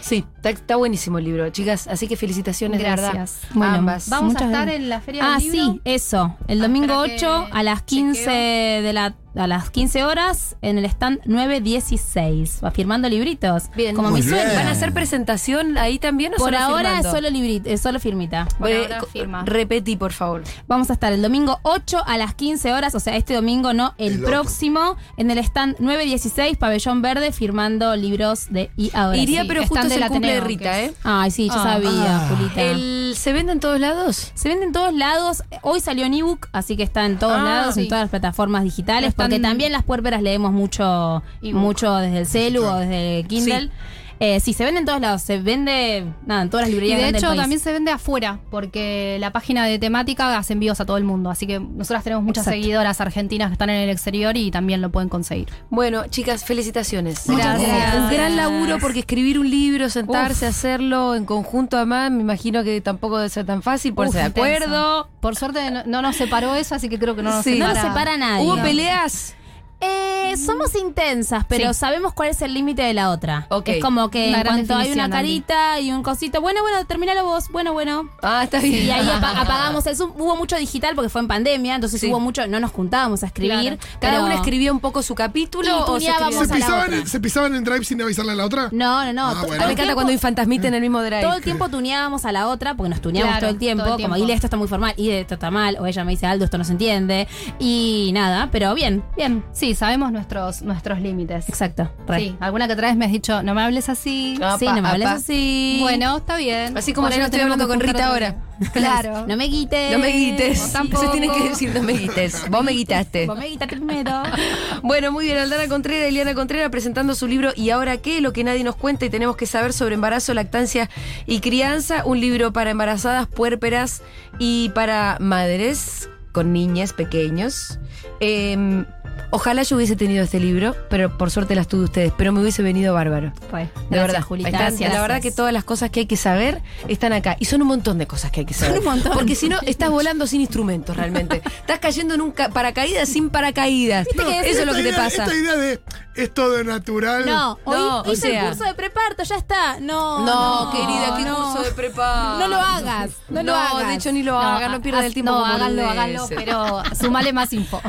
Sí, 0.00 0.24
está, 0.36 0.48
está 0.48 0.76
buenísimo 0.76 1.18
el 1.18 1.24
libro, 1.24 1.48
chicas. 1.50 1.86
Así 1.88 2.08
que 2.08 2.16
felicitaciones, 2.16 2.78
de 2.78 2.84
Gracias. 2.84 3.40
verdad. 3.42 3.54
Bueno, 3.54 3.74
Ambas. 3.74 4.08
Vamos 4.08 4.32
Muchas 4.32 4.42
a 4.42 4.46
estar 4.46 4.62
gracias. 4.64 4.82
en 4.82 4.88
la 4.88 5.00
feria 5.02 5.22
Ah, 5.26 5.38
del 5.38 5.52
libro. 5.52 5.72
sí, 5.74 5.80
eso. 5.84 6.36
El 6.46 6.60
Ah, 6.60 6.62
domingo 6.62 7.04
espera 7.04 7.40
8 7.42 7.46
que 7.52 7.58
a 7.58 7.62
las 7.62 7.82
15 7.82 8.20
chequeo. 8.24 8.82
de 8.84 8.92
la 8.94 9.14
a 9.36 9.46
las 9.46 9.70
15 9.70 10.04
horas 10.04 10.56
en 10.62 10.78
el 10.78 10.84
stand 10.86 11.20
916. 11.26 12.60
Va 12.64 12.70
firmando 12.70 13.08
libritos. 13.08 13.64
Bien. 13.76 13.94
Como 13.94 14.10
Muy 14.10 14.22
mi 14.22 14.28
sueño. 14.28 14.44
bien. 14.44 14.56
¿Van 14.56 14.66
a 14.66 14.72
hacer 14.72 14.92
presentación 14.92 15.78
ahí 15.78 15.98
también 15.98 16.32
o 16.34 16.36
Por 16.36 16.46
solo 16.46 16.58
ahora 16.58 16.90
firmando? 16.90 17.08
es 17.08 17.14
solo 17.14 17.30
librito, 17.30 17.68
es 17.70 17.80
solo 17.80 18.00
firmita. 18.00 18.48
Por 18.58 18.68
Eh, 18.70 18.82
ahora 18.84 19.02
firma. 19.12 19.42
Repetí, 19.44 19.96
por 19.96 20.12
favor. 20.12 20.42
Vamos 20.66 20.90
a 20.90 20.92
estar 20.94 21.12
el 21.12 21.22
domingo 21.22 21.58
8 21.62 22.02
a 22.06 22.18
las 22.18 22.34
15 22.34 22.72
horas, 22.72 22.94
o 22.94 23.00
sea, 23.00 23.16
este 23.16 23.34
domingo 23.34 23.72
no, 23.74 23.94
el, 23.98 24.14
El 24.14 24.24
otro. 24.24 24.28
próximo, 24.42 24.96
en 25.16 25.30
el 25.30 25.38
stand 25.38 25.76
916, 25.78 26.56
Pabellón 26.56 27.02
Verde, 27.02 27.32
firmando 27.32 27.94
libros 27.96 28.46
de 28.50 28.70
Y 28.76 28.90
ahora 28.94 29.16
Iría, 29.16 29.42
sí. 29.42 29.48
pero 29.48 29.62
justo 29.66 29.86
es 29.86 29.92
el 29.92 30.06
cumple 30.06 30.34
de 30.34 30.40
Rita, 30.40 30.80
¿eh? 30.82 30.94
Ay, 31.04 31.30
sí, 31.30 31.48
yo 31.48 31.54
Ah. 31.56 31.62
sabía, 31.62 32.16
Ah. 32.18 32.28
Julita. 32.28 32.62
El, 32.62 33.14
¿Se 33.16 33.32
vende 33.32 33.52
en 33.52 33.60
todos 33.60 33.80
lados? 33.80 34.32
Se 34.34 34.48
vende 34.48 34.66
en 34.66 34.72
todos 34.72 34.92
lados. 34.94 35.42
Hoy 35.62 35.80
salió 35.80 36.04
en 36.04 36.14
ebook, 36.14 36.48
así 36.52 36.76
que 36.76 36.82
está 36.82 37.04
en 37.06 37.18
todos 37.18 37.38
Ah, 37.38 37.44
lados, 37.44 37.76
en 37.76 37.88
todas 37.88 38.02
las 38.04 38.10
plataformas 38.10 38.64
digitales, 38.64 39.10
Están- 39.10 39.27
porque 39.28 39.40
también 39.40 39.72
las 39.72 39.82
puérperas 39.82 40.22
leemos 40.22 40.52
mucho, 40.52 41.22
Ebook. 41.42 41.60
mucho 41.60 41.96
desde 41.96 42.18
el 42.18 42.26
celu 42.26 42.64
o 42.64 42.76
desde 42.76 43.20
el 43.20 43.26
Kindle. 43.26 43.60
Sí. 43.62 43.70
Eh, 44.20 44.40
sí, 44.40 44.52
se 44.52 44.64
vende 44.64 44.80
en 44.80 44.86
todos 44.86 45.00
lados. 45.00 45.22
Se 45.22 45.38
vende, 45.40 46.04
nada, 46.26 46.42
en 46.42 46.50
todas 46.50 46.62
las 46.66 46.70
Y 46.70 46.72
librerías 46.72 46.96
de 46.98 47.02
grandes 47.02 47.22
hecho 47.22 47.28
del 47.30 47.36
país. 47.36 47.42
también 47.44 47.60
se 47.60 47.72
vende 47.72 47.90
afuera, 47.92 48.40
porque 48.50 49.16
la 49.20 49.30
página 49.32 49.64
de 49.66 49.78
temática 49.78 50.36
hace 50.36 50.54
envíos 50.54 50.80
a 50.80 50.86
todo 50.86 50.96
el 50.96 51.04
mundo. 51.04 51.30
Así 51.30 51.46
que 51.46 51.60
nosotras 51.60 52.02
tenemos 52.04 52.24
muchas 52.24 52.42
Exacto. 52.46 52.60
seguidoras 52.62 53.00
argentinas 53.00 53.48
que 53.48 53.52
están 53.52 53.70
en 53.70 53.76
el 53.82 53.90
exterior 53.90 54.36
y 54.36 54.50
también 54.50 54.80
lo 54.82 54.90
pueden 54.90 55.08
conseguir. 55.08 55.48
Bueno, 55.70 56.06
chicas, 56.08 56.44
felicitaciones. 56.44 57.28
Muchas 57.28 57.60
gracias. 57.60 57.94
Un 57.94 58.10
gran 58.10 58.36
laburo 58.36 58.78
porque 58.80 59.00
escribir 59.00 59.38
un 59.38 59.48
libro, 59.48 59.88
sentarse, 59.88 60.46
hacerlo 60.46 61.14
en 61.14 61.24
conjunto, 61.24 61.76
además, 61.76 62.10
me 62.10 62.22
imagino 62.22 62.64
que 62.64 62.80
tampoco 62.80 63.18
debe 63.18 63.28
ser 63.30 63.46
tan 63.46 63.62
fácil, 63.62 63.94
ponerse 63.94 64.18
de 64.18 64.24
Uf, 64.24 64.30
acuerdo. 64.30 65.08
Por 65.20 65.36
suerte 65.36 65.70
no, 65.70 65.82
no 65.86 66.02
nos 66.02 66.16
separó 66.16 66.54
eso, 66.56 66.74
así 66.74 66.88
que 66.88 66.98
creo 66.98 67.14
que 67.14 67.22
no 67.22 67.30
nos 67.30 67.44
Sí. 67.44 67.58
No 67.58 67.66
separa. 67.68 67.82
nos 67.82 67.88
separa 67.92 68.16
nadie. 68.16 68.44
¿Hubo 68.44 68.56
No. 68.56 68.62
peleas? 68.62 69.34
Eh, 69.80 70.36
somos 70.36 70.74
intensas, 70.74 71.44
pero 71.48 71.72
Sí. 71.72 71.78
sabemos 71.80 72.12
cuál 72.12 72.30
es 72.30 72.42
el 72.42 72.52
límite 72.52 72.82
de 72.82 72.94
la 72.94 73.10
otra. 73.10 73.46
Ok. 73.48 73.68
Es 73.68 73.82
como 73.82 74.10
que 74.10 74.28
Una 74.28 74.38
en 74.38 74.42
gran 74.42 74.54
cuanto 74.56 74.72
hay 74.74 74.78
definición, 74.88 75.06
una 75.06 75.16
carita 75.16 75.80
y 75.80 75.92
un 75.92 76.02
cosito, 76.02 76.40
bueno, 76.40 76.62
bueno, 76.62 76.84
terminalo 76.84 77.24
vos, 77.24 77.48
bueno, 77.50 77.72
bueno. 77.72 78.08
Ah, 78.22 78.42
está 78.44 78.58
bien. 78.60 78.86
Y 78.86 78.90
ahí 78.90 79.08
apa- 79.10 79.40
apagamos 79.40 79.86
eso. 79.86 80.12
Hubo 80.18 80.36
mucho 80.36 80.56
digital 80.56 80.94
porque 80.96 81.08
fue 81.08 81.20
en 81.20 81.28
pandemia, 81.28 81.76
entonces 81.76 82.00
Sí. 82.00 82.08
hubo 82.08 82.18
mucho, 82.20 82.46
no 82.48 82.58
nos 82.60 82.72
juntábamos 82.72 83.22
a 83.22 83.26
escribir. 83.26 83.78
Cada 84.00 84.14
pero- 84.14 84.24
uno 84.24 84.34
escribía 84.34 84.72
un 84.72 84.80
poco 84.80 85.02
su 85.02 85.14
capítulo 85.14 85.68
Y 85.68 85.70
o 85.70 85.78
se 85.78 85.84
tuneábamos 85.86 86.34
escribía- 86.34 86.46
¿Se 86.46 86.52
a 86.52 86.58
la 86.58 86.64
pisaban, 86.66 86.94
otra. 87.00 87.06
¿Se 87.10 87.20
pisaban 87.20 87.54
en 87.54 87.64
Drive 87.64 87.84
sin 87.84 88.02
avisarle 88.02 88.32
a 88.32 88.34
la 88.34 88.44
otra? 88.46 88.68
No, 88.72 89.04
no, 89.04 89.12
no. 89.12 89.28
Ah, 89.28 89.30
To- 89.34 89.38
bueno. 89.40 89.40
Ah, 89.40 89.40
todo 89.40 89.48
me 89.48 89.54
el 89.54 89.62
encanta 89.62 89.74
tiempo- 89.82 89.94
cuando 89.94 90.12
infantasmiten 90.12 90.74
el 90.74 90.80
mismo 90.80 91.02
drive. 91.02 91.22
Todo 91.22 91.34
el 91.34 91.42
tiempo 91.42 91.68
tuneábamos 91.68 92.24
a 92.24 92.32
la 92.32 92.48
otra 92.48 92.74
porque 92.74 92.90
nos 92.90 93.00
tuneábamos 93.00 93.34
Claro, 93.38 93.46
todo 93.46 93.54
el 93.54 93.58
tiempo. 93.58 93.84
todo 93.84 93.96
el 93.96 94.02
Como, 94.02 94.14
tiempo. 94.14 94.24
Ile, 94.26 94.34
esto 94.34 94.46
está 94.46 94.56
muy 94.56 94.68
formal, 94.68 94.94
Ile, 94.96 95.20
esto 95.20 95.34
está 95.34 95.50
mal. 95.50 95.76
O 95.80 95.86
ella 95.86 96.04
me 96.04 96.10
dice, 96.12 96.26
Aldo, 96.26 96.44
esto 96.44 96.58
no 96.58 96.64
se 96.64 96.72
entiende. 96.72 97.28
Y 97.58 98.10
nada, 98.12 98.48
pero 98.52 98.74
bien, 98.74 99.02
bien. 99.16 99.44
Sí, 99.52 99.67
sabemos 99.74 100.12
nuestros, 100.12 100.62
nuestros 100.62 101.00
límites. 101.00 101.48
Exacto. 101.48 101.90
re. 102.06 102.18
Sí, 102.18 102.36
alguna 102.40 102.66
que 102.66 102.74
otra 102.74 102.88
vez 102.88 102.96
me 102.96 103.06
has 103.06 103.12
dicho, 103.12 103.42
no 103.42 103.54
me 103.54 103.62
hables 103.62 103.88
así. 103.88 104.38
Sí, 104.58 104.66
no 104.66 104.82
me 104.82 104.88
hables 104.88 105.08
así. 105.08 105.78
Bueno, 105.80 106.16
está 106.18 106.36
bien. 106.36 106.76
Así 106.76 106.92
como 106.92 107.08
yo 107.10 107.18
no 107.18 107.24
estoy 107.24 107.40
hablando 107.40 107.66
con 107.68 107.80
Rita 107.80 108.06
ahora. 108.06 108.36
Claro. 108.72 109.26
No 109.26 109.36
me 109.36 109.48
quites. 109.48 109.92
No 109.92 109.98
me 109.98 110.08
guites. 110.08 110.72
Tampoco. 110.72 111.04
Se 111.04 111.08
tiene 111.10 111.28
que 111.28 111.48
decir, 111.48 111.72
no 111.74 111.82
me 111.82 111.92
guites. 111.92 112.48
Vos 112.50 112.64
me 112.64 112.72
guitaste. 112.72 113.26
Vos 113.26 113.38
me 113.38 113.48
quitaste 113.48 113.76
primero. 113.76 114.22
Bueno, 114.82 115.12
muy 115.12 115.26
bien, 115.26 115.38
Aldana 115.38 115.68
Contreras, 115.68 116.08
Eliana 116.08 116.34
Contreras 116.34 116.70
presentando 116.70 117.14
su 117.14 117.26
libro 117.26 117.50
¿Y 117.56 117.70
ahora 117.70 117.96
qué? 117.98 118.20
Lo 118.20 118.32
que 118.32 118.44
nadie 118.44 118.64
nos 118.64 118.76
cuenta 118.76 119.04
y 119.04 119.10
tenemos 119.10 119.36
que 119.36 119.46
saber 119.46 119.72
sobre 119.72 119.94
embarazo, 119.94 120.34
lactancia 120.34 120.88
y 121.26 121.40
crianza. 121.40 122.04
Un 122.04 122.20
libro 122.20 122.52
para 122.52 122.70
embarazadas, 122.70 123.26
puérperas 123.26 124.02
y 124.38 124.70
para 124.70 125.18
madres 125.20 126.08
con 126.32 126.52
niñas 126.52 126.92
pequeños. 126.92 127.78
Eh, 128.20 128.84
ojalá 129.30 129.62
yo 129.62 129.76
hubiese 129.76 129.96
tenido 129.96 130.24
este 130.24 130.40
libro, 130.40 130.74
pero 130.90 131.16
por 131.18 131.30
suerte 131.30 131.54
las 131.54 131.68
tuve 131.68 131.84
ustedes, 131.84 132.12
pero 132.16 132.32
me 132.32 132.40
hubiese 132.40 132.62
venido 132.62 132.94
bárbaro. 132.94 133.32
Fue. 133.50 133.60
De 133.64 133.68
Gracias, 133.90 133.90
verdad, 134.06 134.22
Julita. 134.22 134.48
Están- 134.50 134.62
Gracias. 134.68 134.92
La 134.92 135.00
verdad 135.00 135.20
que 135.22 135.30
todas 135.30 135.52
las 135.52 135.64
cosas 135.64 135.90
que 135.90 136.00
hay 136.00 136.06
que 136.06 136.16
saber 136.16 136.62
están 136.88 137.12
acá. 137.12 137.36
Y 137.38 137.44
son 137.46 137.62
un 137.62 137.68
montón 137.68 137.98
de 137.98 138.06
cosas 138.06 138.30
que 138.30 138.40
hay 138.40 138.46
que 138.46 138.54
saber. 138.54 138.78
un 138.80 138.84
montón. 138.84 139.12
Porque 139.12 139.34
si 139.34 139.48
no, 139.48 139.58
estás 139.66 139.90
volando 139.90 140.26
sin 140.26 140.40
instrumentos 140.40 140.96
realmente. 140.96 141.42
estás 141.44 141.78
cayendo 141.78 142.14
en 142.14 142.20
un 142.20 142.30
ca- 142.32 142.50
paracaídas 142.50 143.08
sin 143.08 143.30
paracaídas. 143.30 144.06
Eso 144.08 144.60
es 144.60 144.66
lo 144.66 144.74
que 144.74 144.82
te 144.82 144.92
pasa. 144.92 145.24
Esta 145.24 145.34
idea 145.34 145.56
de 145.56 145.80
es 146.16 146.34
todo 146.34 146.62
natural. 146.64 147.24
No, 147.26 147.58
hoy 147.64 147.76
No, 147.78 148.00
o 148.02 148.12
hice 148.12 148.28
sea- 148.28 148.42
el 148.42 148.48
curso 148.48 148.64
de 148.64 148.74
preparto, 148.74 149.22
ya 149.22 149.36
está. 149.36 149.78
No, 149.80 150.24
No, 150.26 150.70
querida, 150.72 151.14
qué 151.16 151.24
no. 151.24 151.36
curso 151.36 151.62
de 151.62 151.70
prepa. 151.72 152.36
No 152.40 152.48
lo 152.48 152.56
hagas, 152.56 153.10
no 153.28 153.42
lo 153.42 153.54
hagas. 153.54 153.86
de 153.88 153.94
hecho 153.94 154.12
ni 154.12 154.22
lo 154.22 154.38
hagan, 154.38 154.72
no 154.72 154.80
pierdan 154.82 155.04
el 155.04 155.14
tiempo. 155.14 155.30
No, 155.32 155.44
háganlo, 155.44 155.88
háganlo, 155.88 156.26
pero 156.28 156.82
sumale 157.00 157.32
más 157.32 157.52
info. 157.52 157.80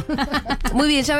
Muy 0.73 0.87
bien, 0.87 1.03
ya 1.03 1.17